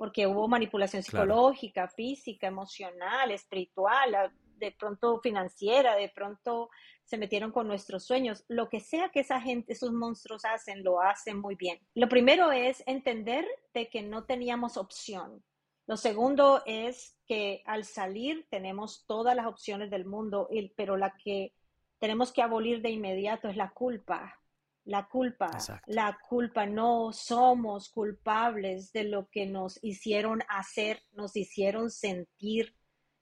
porque 0.00 0.26
hubo 0.26 0.48
manipulación 0.48 1.02
psicológica, 1.02 1.86
física, 1.86 2.46
emocional, 2.46 3.30
espiritual, 3.32 4.32
de 4.56 4.72
pronto 4.72 5.20
financiera, 5.20 5.94
de 5.94 6.08
pronto 6.08 6.70
se 7.04 7.18
metieron 7.18 7.52
con 7.52 7.68
nuestros 7.68 8.06
sueños. 8.06 8.42
Lo 8.48 8.70
que 8.70 8.80
sea 8.80 9.10
que 9.10 9.20
esa 9.20 9.42
gente, 9.42 9.74
esos 9.74 9.92
monstruos 9.92 10.46
hacen, 10.46 10.82
lo 10.82 11.02
hacen 11.02 11.38
muy 11.38 11.54
bien. 11.54 11.78
Lo 11.94 12.08
primero 12.08 12.50
es 12.50 12.82
entender 12.86 13.46
de 13.74 13.90
que 13.90 14.00
no 14.00 14.24
teníamos 14.24 14.78
opción. 14.78 15.44
Lo 15.86 15.98
segundo 15.98 16.62
es 16.64 17.18
que 17.26 17.62
al 17.66 17.84
salir 17.84 18.46
tenemos 18.48 19.04
todas 19.06 19.36
las 19.36 19.44
opciones 19.44 19.90
del 19.90 20.06
mundo, 20.06 20.48
pero 20.76 20.96
la 20.96 21.14
que 21.22 21.52
tenemos 21.98 22.32
que 22.32 22.40
abolir 22.40 22.80
de 22.80 22.88
inmediato 22.88 23.50
es 23.50 23.56
la 23.58 23.68
culpa 23.68 24.39
la 24.84 25.08
culpa, 25.08 25.50
la 25.86 26.18
culpa, 26.28 26.66
no 26.66 27.12
somos 27.12 27.90
culpables 27.90 28.92
de 28.92 29.04
lo 29.04 29.28
que 29.28 29.46
nos 29.46 29.78
hicieron 29.82 30.42
hacer, 30.48 31.02
nos 31.12 31.36
hicieron 31.36 31.90
sentir, 31.90 32.74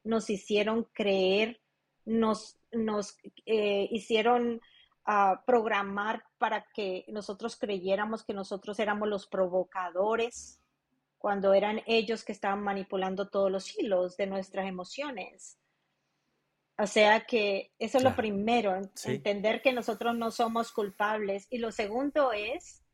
nos 0.04 0.30
hicieron 0.30 0.84
creer, 0.92 1.60
nos, 2.04 2.58
nos 2.72 3.16
eh, 3.44 3.88
hicieron 3.90 4.60
ah, 5.04 5.42
programar 5.46 6.22
para 6.38 6.64
que 6.72 7.04
nosotros 7.08 7.56
creyéramos 7.56 8.24
que 8.24 8.34
nosotros 8.34 8.78
éramos 8.78 9.08
los 9.08 9.26
provocadores 9.26 10.60
cuando 11.18 11.52
eran 11.52 11.82
ellos 11.86 12.24
que 12.24 12.32
estaban 12.32 12.62
manipulando 12.62 13.28
todos 13.28 13.50
los 13.50 13.76
hilos 13.76 14.16
de 14.16 14.28
nuestras 14.28 14.66
emociones. 14.66 15.58
O 16.80 16.86
sea 16.86 17.26
que 17.26 17.72
eso 17.80 17.98
es 17.98 18.04
lo 18.04 18.14
primero, 18.14 18.80
entender 19.04 19.62
que 19.62 19.72
nosotros 19.72 20.16
no 20.16 20.30
somos 20.30 20.70
culpables. 20.70 21.48
Y 21.50 21.58
lo 21.58 21.72
segundo 21.72 22.32
es 22.32 22.84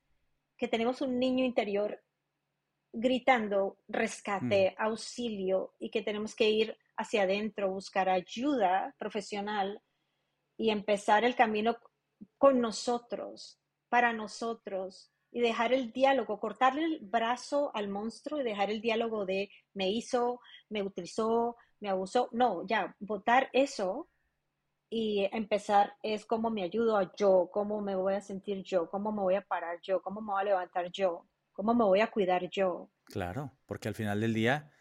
que 0.57 0.69
tenemos 0.69 1.03
un 1.03 1.19
niño 1.19 1.45
interior 1.45 2.03
gritando 2.95 3.77
rescate, 3.89 4.71
mm. 4.71 4.83
auxilio, 4.83 5.75
y 5.79 5.91
que 5.91 6.01
tenemos 6.01 6.35
que 6.35 6.49
ir 6.49 6.79
hacia 6.97 7.25
adentro, 7.25 7.71
buscar 7.71 8.09
ayuda 8.09 8.95
profesional 8.99 9.83
y 10.57 10.71
empezar 10.71 11.25
el 11.25 11.35
camino 11.35 11.77
con 12.39 12.61
nosotros, 12.61 13.61
para 13.91 14.13
nosotros, 14.15 15.11
y 15.31 15.41
dejar 15.41 15.75
el 15.75 15.93
diálogo, 15.93 16.39
cortarle 16.39 16.85
el 16.85 17.01
brazo 17.01 17.73
al 17.75 17.89
monstruo 17.89 18.41
y 18.41 18.45
dejar 18.45 18.71
el 18.71 18.81
diálogo 18.81 19.27
de 19.27 19.51
me 19.75 19.91
hizo, 19.91 20.41
me 20.71 20.83
utilizó, 20.83 21.57
me 21.85 21.91
abusó. 21.91 22.31
No, 22.33 22.67
ya, 22.67 22.97
votar 22.99 23.51
eso 23.53 24.09
y 24.89 25.29
empezar 25.33 25.93
es 26.03 26.25
cómo 26.25 26.49
me 26.51 26.63
ayudo 26.63 26.97
a 26.97 27.15
yo, 27.15 27.51
cómo 27.53 27.83
me 27.83 27.95
voy 27.95 28.15
a 28.15 28.23
sentir 28.23 28.63
yo, 28.65 28.89
cómo 28.89 29.13
me 29.13 29.21
voy 29.21 29.35
a 29.35 29.43
parar 29.43 29.79
yo, 29.83 30.01
cómo 30.01 30.23
me 30.23 30.33
voy 30.33 30.41
a 30.41 30.45
levantar 30.45 30.91
yo, 30.91 31.27
cómo 31.53 31.75
me 31.75 31.85
voy 31.85 32.01
a 32.01 32.11
cuidar 32.11 32.49
yo. 32.49 32.89
Claro, 33.05 33.53
porque 33.67 33.89
al 33.89 33.95
final 33.95 34.23
del 34.23 34.33
día, 34.33 34.73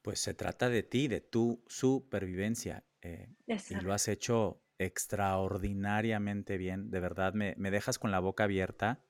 pues 0.00 0.18
se 0.18 0.32
trata 0.32 0.70
de 0.70 0.82
ti, 0.82 1.08
de 1.08 1.20
tu 1.20 1.62
supervivencia. 1.66 2.84
Eh, 3.02 3.28
y 3.46 3.74
lo 3.74 3.92
has 3.92 4.08
hecho 4.08 4.62
extraordinariamente 4.78 6.56
bien. 6.56 6.90
De 6.90 7.00
verdad, 7.00 7.34
me, 7.34 7.54
dejas 7.70 7.98
con 7.98 8.10
la 8.10 8.20
boca 8.20 8.44
abierta. 8.44 9.04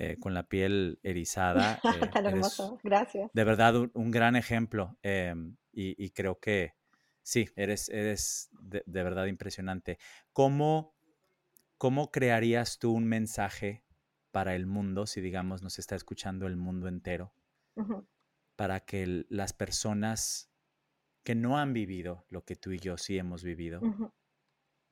Eh, 0.00 0.16
con 0.20 0.32
la 0.32 0.44
piel 0.44 1.00
erizada. 1.02 1.80
Eh, 2.06 2.08
Tan 2.12 2.26
hermoso, 2.26 2.78
gracias. 2.84 3.32
De 3.32 3.42
verdad, 3.42 3.74
un, 3.74 4.10
gran 4.12 4.36
ejemplo. 4.36 4.96
Em, 5.02 5.56
y, 5.72 6.10
creo 6.10 6.38
que 6.38 6.74
sí, 7.22 7.48
eres, 7.56 7.88
eres 7.88 8.48
de, 8.60 8.82
verdad 8.86 9.26
impresionante. 9.26 9.98
¿Cómo, 10.32 10.94
¿Cómo 11.78 12.12
crearías 12.12 12.78
tú 12.78 12.92
un 12.92 13.06
mensaje 13.06 13.84
para 14.30 14.54
el 14.54 14.66
mundo, 14.66 15.06
si 15.06 15.20
digamos 15.20 15.62
nos 15.62 15.80
está 15.80 15.96
escuchando 15.96 16.46
el 16.46 16.56
mundo 16.56 16.86
entero, 16.86 17.32
para 18.54 18.80
que 18.80 19.26
las 19.28 19.52
personas 19.52 20.52
que 21.24 21.34
no 21.34 21.58
han 21.58 21.72
vivido 21.72 22.24
lo 22.28 22.44
que 22.44 22.54
tú 22.54 22.70
y 22.70 22.78
yo 22.78 22.98
sí 22.98 23.18
hemos 23.18 23.42
vivido, 23.42 23.80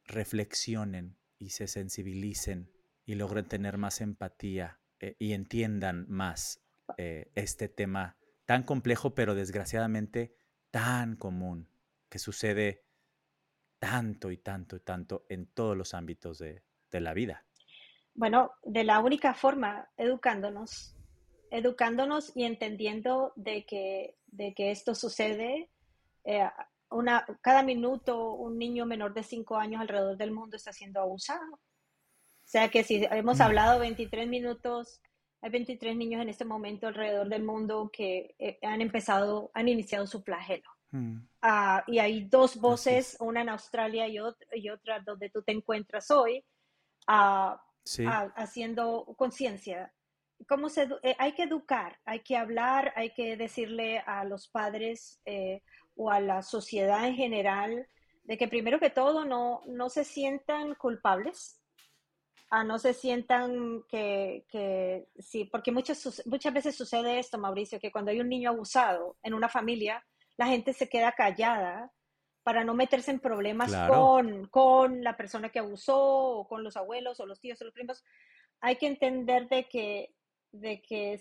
reflexionen 0.05 1.17
y 1.39 1.51
se 1.51 1.69
sensibilicen 1.69 2.73
y 3.05 3.15
logren 3.15 3.47
tener 3.47 3.79
más 3.79 4.01
empatía 4.01 4.81
eh, 5.01 5.17
y 5.19 5.33
entiendan 5.33 6.07
más 6.09 6.63
eh, 6.99 7.31
este 7.35 7.69
tema 7.69 8.17
tan 8.45 8.63
complejo, 8.63 9.15
pero 9.15 9.35
desgraciadamente 9.35 10.35
tan 10.71 11.17
común 11.17 11.69
que 12.09 12.19
sucede 12.19 12.85
tanto 13.79 14.31
y 14.31 14.39
tanto 14.39 14.77
y 14.77 14.81
tanto 14.81 15.27
en 15.29 15.47
todos 15.47 15.77
los 15.77 15.95
ámbitos 15.95 16.39
de, 16.39 16.63
de 16.91 17.01
la 17.01 17.13
vida. 17.15 17.45
Bueno, 18.15 18.53
de 18.63 18.85
la 18.85 19.01
única 19.01 19.35
forma, 19.35 19.91
educándonos, 19.97 20.97
educándonos 21.51 22.35
y 22.35 22.45
entendiendo 22.45 23.33
de 23.37 23.67
que, 23.67 24.17
de 24.27 24.55
que 24.55 24.71
esto 24.71 24.95
sucede. 24.95 25.71
Eh, 26.25 26.49
una, 26.91 27.27
cada 27.43 27.63
minuto 27.63 28.33
un 28.33 28.59
niño 28.59 28.87
menor 28.87 29.13
de 29.13 29.23
5 29.23 29.57
años 29.57 29.81
alrededor 29.81 30.17
del 30.17 30.31
mundo 30.31 30.57
está 30.57 30.73
siendo 30.73 31.01
abusado. 31.01 31.61
O 32.47 32.49
sea 32.49 32.69
que 32.69 32.85
si 32.85 33.05
hemos 33.11 33.39
mm. 33.39 33.43
hablado 33.43 33.81
23 33.81 34.29
minutos, 34.29 35.01
hay 35.43 35.51
23 35.51 35.97
niños 35.97 36.23
en 36.23 36.29
este 36.29 36.45
momento 36.45 36.87
alrededor 36.87 37.29
del 37.29 37.43
mundo 37.43 37.91
que 37.93 38.37
eh, 38.39 38.59
han 38.63 38.81
empezado, 38.81 39.51
han 39.53 39.69
iniciado 39.69 40.07
su 40.07 40.23
flagelo. 40.23 40.71
Mm. 40.93 41.17
Ah, 41.43 41.83
y 41.89 41.99
hay 41.99 42.25
dos 42.29 42.57
voces, 42.57 43.17
una 43.19 43.41
en 43.41 43.49
Australia 43.49 44.07
y, 44.07 44.19
y, 44.53 44.71
otra 44.71 45.01
donde 45.01 45.29
tú 45.29 45.43
te 45.43 45.51
encuentras 45.51 46.09
hoy, 46.13 46.45
uh, 47.09 47.57
haciendo 48.37 49.05
conciencia. 49.17 49.93
¿Cómo 50.49 50.69
se, 50.69 50.89
eh, 51.03 51.17
hay 51.19 51.33
que 51.33 51.43
educar, 51.43 51.99
hay 52.05 52.21
que 52.21 52.37
hablar, 52.37 52.93
hay 52.95 53.11
que 53.11 53.37
decirle 53.37 53.99
a 54.07 54.25
los 54.25 54.49
padres 54.49 55.21
eh, 55.25 55.63
o 55.97 56.13
a 56.13 56.21
la 56.21 56.43
sociedad 56.43 57.09
en 57.09 57.17
general 57.17 57.89
de 58.23 58.39
que 58.39 58.47
primero 58.47 58.79
que 58.79 58.91
todo 58.91 59.25
no, 59.25 59.63
no 59.67 59.89
se 59.89 60.05
sientan 60.05 60.77
culpables, 60.77 61.61
a 62.51 62.65
no 62.65 62.79
se 62.79 62.95
sientan 62.95 63.83
que, 63.89 64.45
que 64.49 65.09
sí, 65.19 65.45
porque 65.45 65.73
muchas, 65.73 66.23
muchas 66.27 66.55
veces 66.55 66.77
sucede 66.77 67.19
esto, 67.19 67.39
Mauricio, 67.39 67.81
que 67.81 67.91
cuando 67.91 68.11
hay 68.11 68.21
un 68.21 68.29
niño 68.29 68.51
abusado 68.51 69.17
en 69.23 69.35
una 69.35 69.49
familia, 69.49 70.05
la 70.37 70.47
gente 70.47 70.73
se 70.73 70.89
queda 70.89 71.13
callada 71.13 71.93
para 72.43 72.63
no 72.63 72.75
meterse 72.75 73.11
en 73.11 73.19
problemas 73.19 73.75
con, 73.89 74.47
con 74.47 75.03
la 75.03 75.17
persona 75.17 75.49
que 75.49 75.59
abusó 75.59 75.99
o 75.99 76.47
con 76.47 76.63
los 76.63 76.77
abuelos 76.77 77.19
o 77.19 77.27
los 77.27 77.41
tíos 77.41 77.61
o 77.61 77.65
los 77.65 77.75
primos. 77.75 78.05
Hay 78.61 78.77
que 78.77 78.87
entender 78.87 79.49
de 79.49 79.67
que, 79.67 80.15
de 80.53 80.81
que 80.81 81.21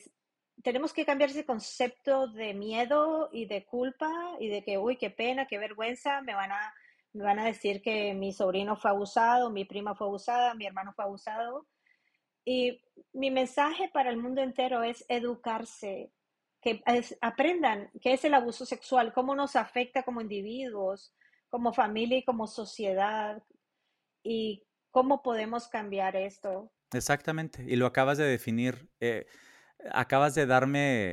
tenemos 0.62 0.94
que 0.94 1.06
cambiar 1.06 1.32
ese 1.32 1.46
concepto 1.46 2.28
de 2.28 2.54
miedo 2.54 3.30
y 3.34 3.48
de 3.48 3.66
culpa 3.66 4.36
y 4.40 4.50
de 4.50 4.64
que, 4.64 4.78
uy, 4.78 4.98
qué 4.98 5.10
pena, 5.10 5.48
qué 5.48 5.58
vergüenza, 5.58 6.22
me 6.22 6.36
van 6.36 6.52
a, 6.52 6.74
me 7.16 7.24
van 7.24 7.40
a 7.40 7.46
decir 7.46 7.82
que 7.82 8.14
mi 8.14 8.34
sobrino 8.34 8.76
fue 8.76 8.92
abusado, 8.92 9.50
mi 9.50 9.64
prima 9.64 9.96
fue 9.96 10.08
abusada, 10.08 10.54
mi 10.54 10.66
hermano 10.66 10.94
fue 10.94 11.06
abusado. 11.06 11.66
Y 12.44 12.84
mi 13.14 13.32
mensaje 13.32 13.90
para 13.94 14.10
el 14.10 14.18
mundo 14.18 14.42
entero 14.42 14.84
es 14.84 15.06
educarse, 15.08 16.12
que 16.62 16.84
aprendan 17.22 17.90
qué 18.02 18.14
es 18.14 18.26
el 18.26 18.34
abuso 18.34 18.66
sexual, 18.66 19.14
cómo 19.14 19.34
nos 19.34 19.56
afecta 19.56 20.04
como 20.04 20.20
individuos, 20.20 21.16
como 21.50 21.72
familia 21.72 22.18
y 22.18 22.26
como 22.26 22.48
sociedad, 22.48 23.42
y 24.22 24.68
cómo 24.92 25.22
podemos 25.24 25.70
cambiar 25.70 26.18
esto. 26.18 26.74
Exactamente, 26.92 27.64
y 27.66 27.78
lo 27.78 27.86
acabas 27.86 28.18
de 28.18 28.26
definir, 28.26 28.90
eh, 29.00 29.26
acabas 29.92 30.36
de 30.36 30.46
darme 30.46 31.12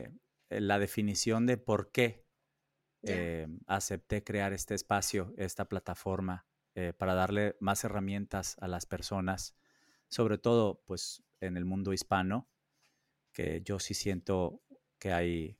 eh, 0.50 0.60
la 0.60 0.80
definición 0.80 1.46
de 1.46 1.58
por 1.58 1.92
qué 1.92 2.21
eh, 3.02 3.48
acepté 3.66 4.22
crear 4.24 4.52
este 4.52 4.74
espacio, 4.74 5.34
esta 5.36 5.68
plataforma, 5.68 6.46
para 6.96 7.12
darle 7.12 7.54
más 7.60 7.84
herramientas 7.84 8.56
a 8.62 8.66
las 8.66 8.86
personas, 8.86 9.54
sobre 10.08 10.38
todo 10.38 10.82
pues 10.86 11.22
en 11.40 11.58
el 11.58 11.66
mundo 11.66 11.92
hispano, 11.92 12.48
que 13.32 13.60
yo 13.62 13.78
sí 13.78 13.92
siento 13.92 14.62
que 14.98 15.12
hay 15.12 15.58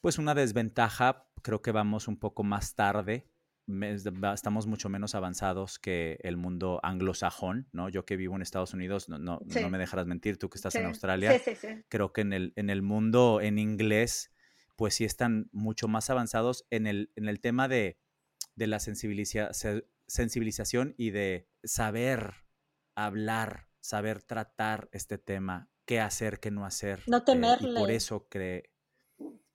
pues 0.00 0.18
una 0.18 0.34
desventaja, 0.34 1.26
creo 1.42 1.60
que 1.60 1.72
vamos 1.72 2.06
un 2.06 2.18
poco 2.18 2.44
más 2.44 2.74
tarde, 2.74 3.26
estamos 4.32 4.66
mucho 4.66 4.88
menos 4.88 5.14
avanzados 5.14 5.78
que 5.78 6.18
el 6.22 6.36
mundo 6.36 6.80
anglosajón, 6.82 7.68
¿no? 7.72 7.88
Yo 7.88 8.04
que 8.04 8.16
vivo 8.16 8.34
en 8.36 8.42
Estados 8.42 8.72
Unidos, 8.74 9.08
no, 9.08 9.18
no, 9.18 9.40
no 9.44 9.70
me 9.70 9.78
dejarás 9.78 10.06
mentir, 10.06 10.38
tú 10.38 10.48
que 10.48 10.56
estás 10.56 10.74
en 10.74 10.86
Australia, 10.86 11.40
creo 11.88 12.12
que 12.12 12.22
en 12.22 12.32
el, 12.32 12.52
en 12.56 12.70
el 12.70 12.82
mundo 12.82 13.40
en 13.40 13.58
inglés, 13.58 14.32
pues 14.78 14.94
sí 14.94 15.04
están 15.04 15.50
mucho 15.50 15.88
más 15.88 16.08
avanzados 16.08 16.64
en 16.70 16.86
el, 16.86 17.10
en 17.16 17.28
el 17.28 17.40
tema 17.40 17.66
de, 17.66 17.98
de 18.54 18.68
la 18.68 18.78
sensibilización 18.78 20.94
y 20.96 21.10
de 21.10 21.48
saber 21.64 22.44
hablar, 22.94 23.70
saber 23.80 24.22
tratar 24.22 24.88
este 24.92 25.18
tema 25.18 25.68
qué 25.84 25.98
hacer, 25.98 26.38
qué 26.38 26.52
no 26.52 26.64
hacer. 26.64 27.02
No 27.08 27.24
temerle. 27.24 27.70
Eh, 27.70 27.72
y 27.72 27.76
por 27.76 27.90
eso 27.90 28.28
cree. 28.28 28.70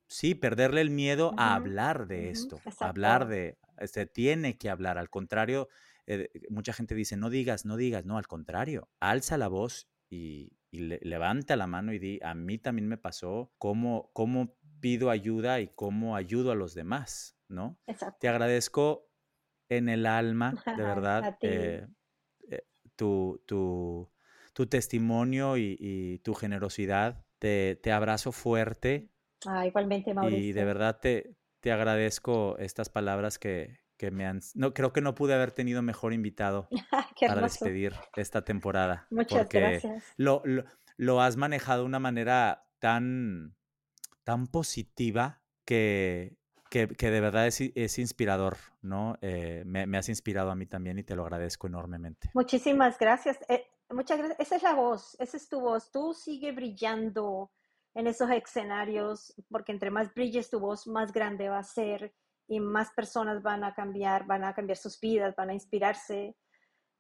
Sí, 0.07 0.35
perderle 0.35 0.81
el 0.81 0.89
miedo 0.89 1.33
a 1.37 1.55
hablar 1.55 2.07
de 2.07 2.29
esto, 2.29 2.59
hablar 2.79 3.29
de, 3.29 3.57
se 3.77 3.85
este, 3.85 4.05
tiene 4.05 4.57
que 4.57 4.69
hablar, 4.69 4.97
al 4.97 5.09
contrario, 5.09 5.69
eh, 6.05 6.29
mucha 6.49 6.73
gente 6.73 6.95
dice, 6.95 7.15
no 7.15 7.29
digas, 7.29 7.65
no 7.65 7.77
digas, 7.77 8.03
no, 8.03 8.17
al 8.17 8.27
contrario, 8.27 8.89
alza 8.99 9.37
la 9.37 9.47
voz 9.47 9.87
y, 10.09 10.51
levanta 10.71 11.55
la 11.55 11.67
mano 11.67 11.93
y 11.93 11.99
di, 11.99 12.19
a 12.23 12.33
mí 12.33 12.57
también 12.57 12.87
me 12.87 12.97
pasó, 12.97 13.53
cómo, 13.57 14.09
cómo 14.11 14.57
pido 14.83 15.09
ayuda 15.09 15.61
y 15.61 15.69
cómo 15.69 16.17
ayudo 16.17 16.51
a 16.51 16.55
los 16.55 16.73
demás, 16.73 17.37
¿no? 17.47 17.79
Te 18.19 18.27
agradezco 18.27 19.09
en 19.69 19.87
el 19.87 20.05
alma, 20.05 20.61
de 20.65 20.83
verdad, 20.83 21.37
eh, 21.39 21.87
tu, 22.97 23.41
tu, 23.47 24.11
tu 24.51 24.67
testimonio 24.67 25.55
y, 25.55 26.19
tu 26.25 26.33
generosidad. 26.33 27.25
Te, 27.39 27.79
abrazo 27.93 28.33
fuerte. 28.33 29.09
Ah, 29.45 29.65
igualmente, 29.65 30.13
Mauricio. 30.13 30.37
Y 30.37 30.51
de 30.51 30.65
verdad 30.65 30.99
te, 31.01 31.37
te 31.61 31.71
agradezco 31.71 32.57
estas 32.57 32.89
palabras 32.89 33.39
que, 33.39 33.79
me 34.11 34.25
han... 34.25 34.41
No, 34.53 34.73
creo 34.73 34.91
que 34.91 34.99
no 34.99 35.15
pude 35.15 35.33
haber 35.33 35.51
tenido 35.51 35.81
mejor 35.81 36.11
invitado 36.11 36.67
para 37.25 37.39
despedir 37.39 37.93
esta 38.17 38.43
temporada. 38.43 39.07
Muchas 39.11 39.47
gracias. 39.47 40.03
Lo, 40.17 40.43
lo, 40.97 41.21
has 41.21 41.37
manejado 41.37 41.83
de 41.83 41.85
una 41.85 41.99
manera 41.99 42.67
tan, 42.79 43.55
tan 44.23 44.47
positiva 44.47 45.41
que, 45.65 46.37
que, 46.69 46.87
de 46.87 47.21
verdad 47.21 47.47
es, 47.47 47.99
inspirador, 47.99 48.57
¿no? 48.81 49.17
Eh, 49.21 49.63
me, 49.65 49.97
has 49.97 50.09
inspirado 50.09 50.49
a 50.49 50.55
mí 50.55 50.65
también 50.65 50.97
y 50.97 51.03
te 51.03 51.15
lo 51.15 51.23
agradezco 51.23 51.67
enormemente. 51.67 52.31
Muchísimas 52.33 52.97
gracias. 52.97 53.37
Eh, 53.47 53.67
muchas 53.89 54.17
gracias. 54.17 54.39
Esa 54.39 54.55
es 54.55 54.63
la 54.63 54.73
voz, 54.73 55.15
esa 55.19 55.37
es 55.37 55.47
tu 55.47 55.61
voz. 55.61 55.91
Tú 55.91 56.13
sigue 56.13 56.51
brillando 56.51 57.51
en 57.93 58.07
esos 58.07 58.29
escenarios, 58.31 59.35
porque 59.49 59.71
entre 59.71 59.91
más 59.91 60.13
brilles 60.13 60.49
tu 60.49 60.59
voz, 60.59 60.87
más 60.87 61.13
grande 61.13 61.47
va 61.47 61.59
a 61.59 61.63
ser 61.63 62.13
y 62.47 62.59
más 62.59 62.91
personas 62.91 63.43
van 63.43 63.63
a 63.63 63.73
cambiar, 63.73 64.25
van 64.25 64.43
a 64.43 64.53
cambiar 64.53 64.77
sus 64.77 64.99
vidas, 64.99 65.35
van 65.35 65.51
a 65.51 65.53
inspirarse. 65.53 66.35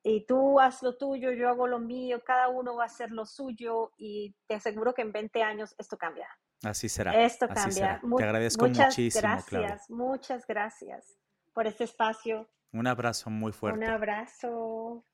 Y 0.03 0.25
tú 0.25 0.59
haz 0.59 0.83
lo 0.83 0.97
tuyo, 0.97 1.31
yo 1.31 1.49
hago 1.49 1.65
lo 1.65 1.79
mío, 1.79 2.21
cada 2.23 2.49
uno 2.49 2.75
va 2.75 2.83
a 2.83 2.87
hacer 2.87 3.11
lo 3.11 3.25
suyo 3.25 3.91
y 3.97 4.35
te 4.47 4.55
aseguro 4.55 4.93
que 4.93 5.01
en 5.01 5.11
20 5.11 5.41
años 5.41 5.73
esto 5.79 5.97
cambia. 5.97 6.27
Así 6.63 6.89
será. 6.89 7.23
Esto 7.23 7.47
cambia. 7.47 8.01
Te 8.17 8.23
agradezco 8.23 8.67
muchas 8.67 8.87
muchísimo. 8.87 9.21
Gracias, 9.21 9.89
muchas 9.89 10.47
gracias 10.47 11.19
por 11.53 11.67
este 11.67 11.83
espacio. 11.83 12.49
Un 12.71 12.87
abrazo 12.87 13.29
muy 13.29 13.51
fuerte. 13.51 13.79
Un 13.79 13.85
abrazo. 13.85 15.05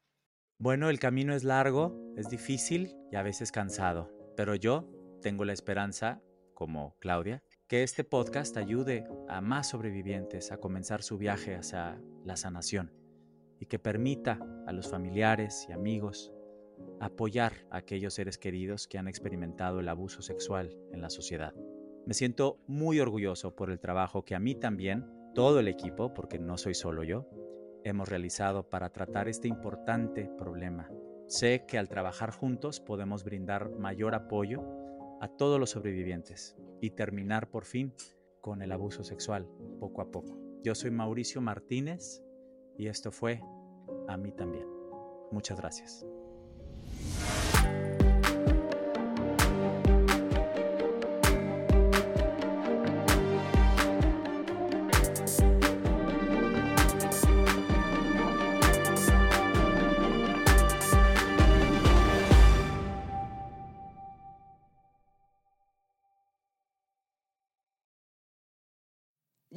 Bueno, 0.58 0.90
el 0.90 1.00
camino 1.00 1.34
es 1.34 1.44
largo, 1.44 2.14
es 2.16 2.30
difícil 2.30 2.96
y 3.12 3.16
a 3.16 3.24
veces 3.24 3.52
cansado, 3.52 4.12
pero 4.36 4.56
yo 4.56 4.90
tengo 5.22 5.46
la 5.46 5.54
esperanza, 5.54 6.22
como 6.54 6.98
Claudia, 7.00 7.44
que 7.68 7.84
este 7.84 8.04
podcast 8.04 8.58
ayude 8.58 9.06
a 9.28 9.42
más 9.42 9.70
sobrevivientes 9.70 10.52
a 10.52 10.58
comenzar 10.58 11.02
su 11.02 11.18
viaje 11.18 11.56
hacia 11.56 12.02
la 12.26 12.36
sanación 12.36 12.94
y 13.60 13.66
que 13.66 13.80
permita 13.80 14.40
a 14.68 14.74
los 14.74 14.90
familiares 14.90 15.66
y 15.70 15.72
amigos 15.72 16.34
apoyar 17.00 17.54
a 17.70 17.78
aquellos 17.78 18.14
seres 18.14 18.38
queridos 18.38 18.88
que 18.88 18.98
han 18.98 19.08
experimentado 19.08 19.80
el 19.80 19.90
abuso 19.90 20.22
sexual 20.22 20.76
en 20.92 21.02
la 21.02 21.10
sociedad. 21.10 21.54
Me 22.06 22.14
siento 22.14 22.60
muy 22.68 23.00
orgulloso 23.00 23.56
por 23.56 23.70
el 23.70 23.80
trabajo 23.80 24.26
que 24.26 24.36
a 24.36 24.40
mí 24.40 24.56
también, 24.56 25.06
todo 25.36 25.60
el 25.60 25.68
equipo, 25.68 26.14
porque 26.14 26.40
no 26.40 26.58
soy 26.58 26.74
solo 26.74 27.04
yo, 27.04 27.30
hemos 27.84 28.10
realizado 28.10 28.70
para 28.70 28.90
tratar 28.90 29.28
este 29.28 29.48
importante 29.48 30.30
problema. 30.38 30.90
Sé 31.28 31.66
que 31.68 31.78
al 31.78 31.88
trabajar 31.88 32.32
juntos 32.32 32.80
podemos 32.80 33.24
brindar 33.24 33.70
mayor 33.70 34.16
apoyo 34.16 34.64
a 35.22 35.28
todos 35.28 35.60
los 35.60 35.72
sobrevivientes 35.72 36.58
y 36.82 36.92
terminar 36.92 37.50
por 37.50 37.66
fin 37.66 37.94
con 38.42 38.62
el 38.62 38.72
abuso 38.72 39.04
sexual 39.04 39.48
poco 39.80 40.02
a 40.02 40.12
poco. 40.12 40.38
Yo 40.64 40.76
soy 40.76 40.92
Mauricio 40.92 41.42
Martínez 41.42 42.24
y 42.78 42.88
esto 42.88 43.12
fue 43.12 43.42
a 44.08 44.18
mí 44.18 44.32
también. 44.32 44.66
Muchas 45.32 45.58
gracias. 45.60 46.06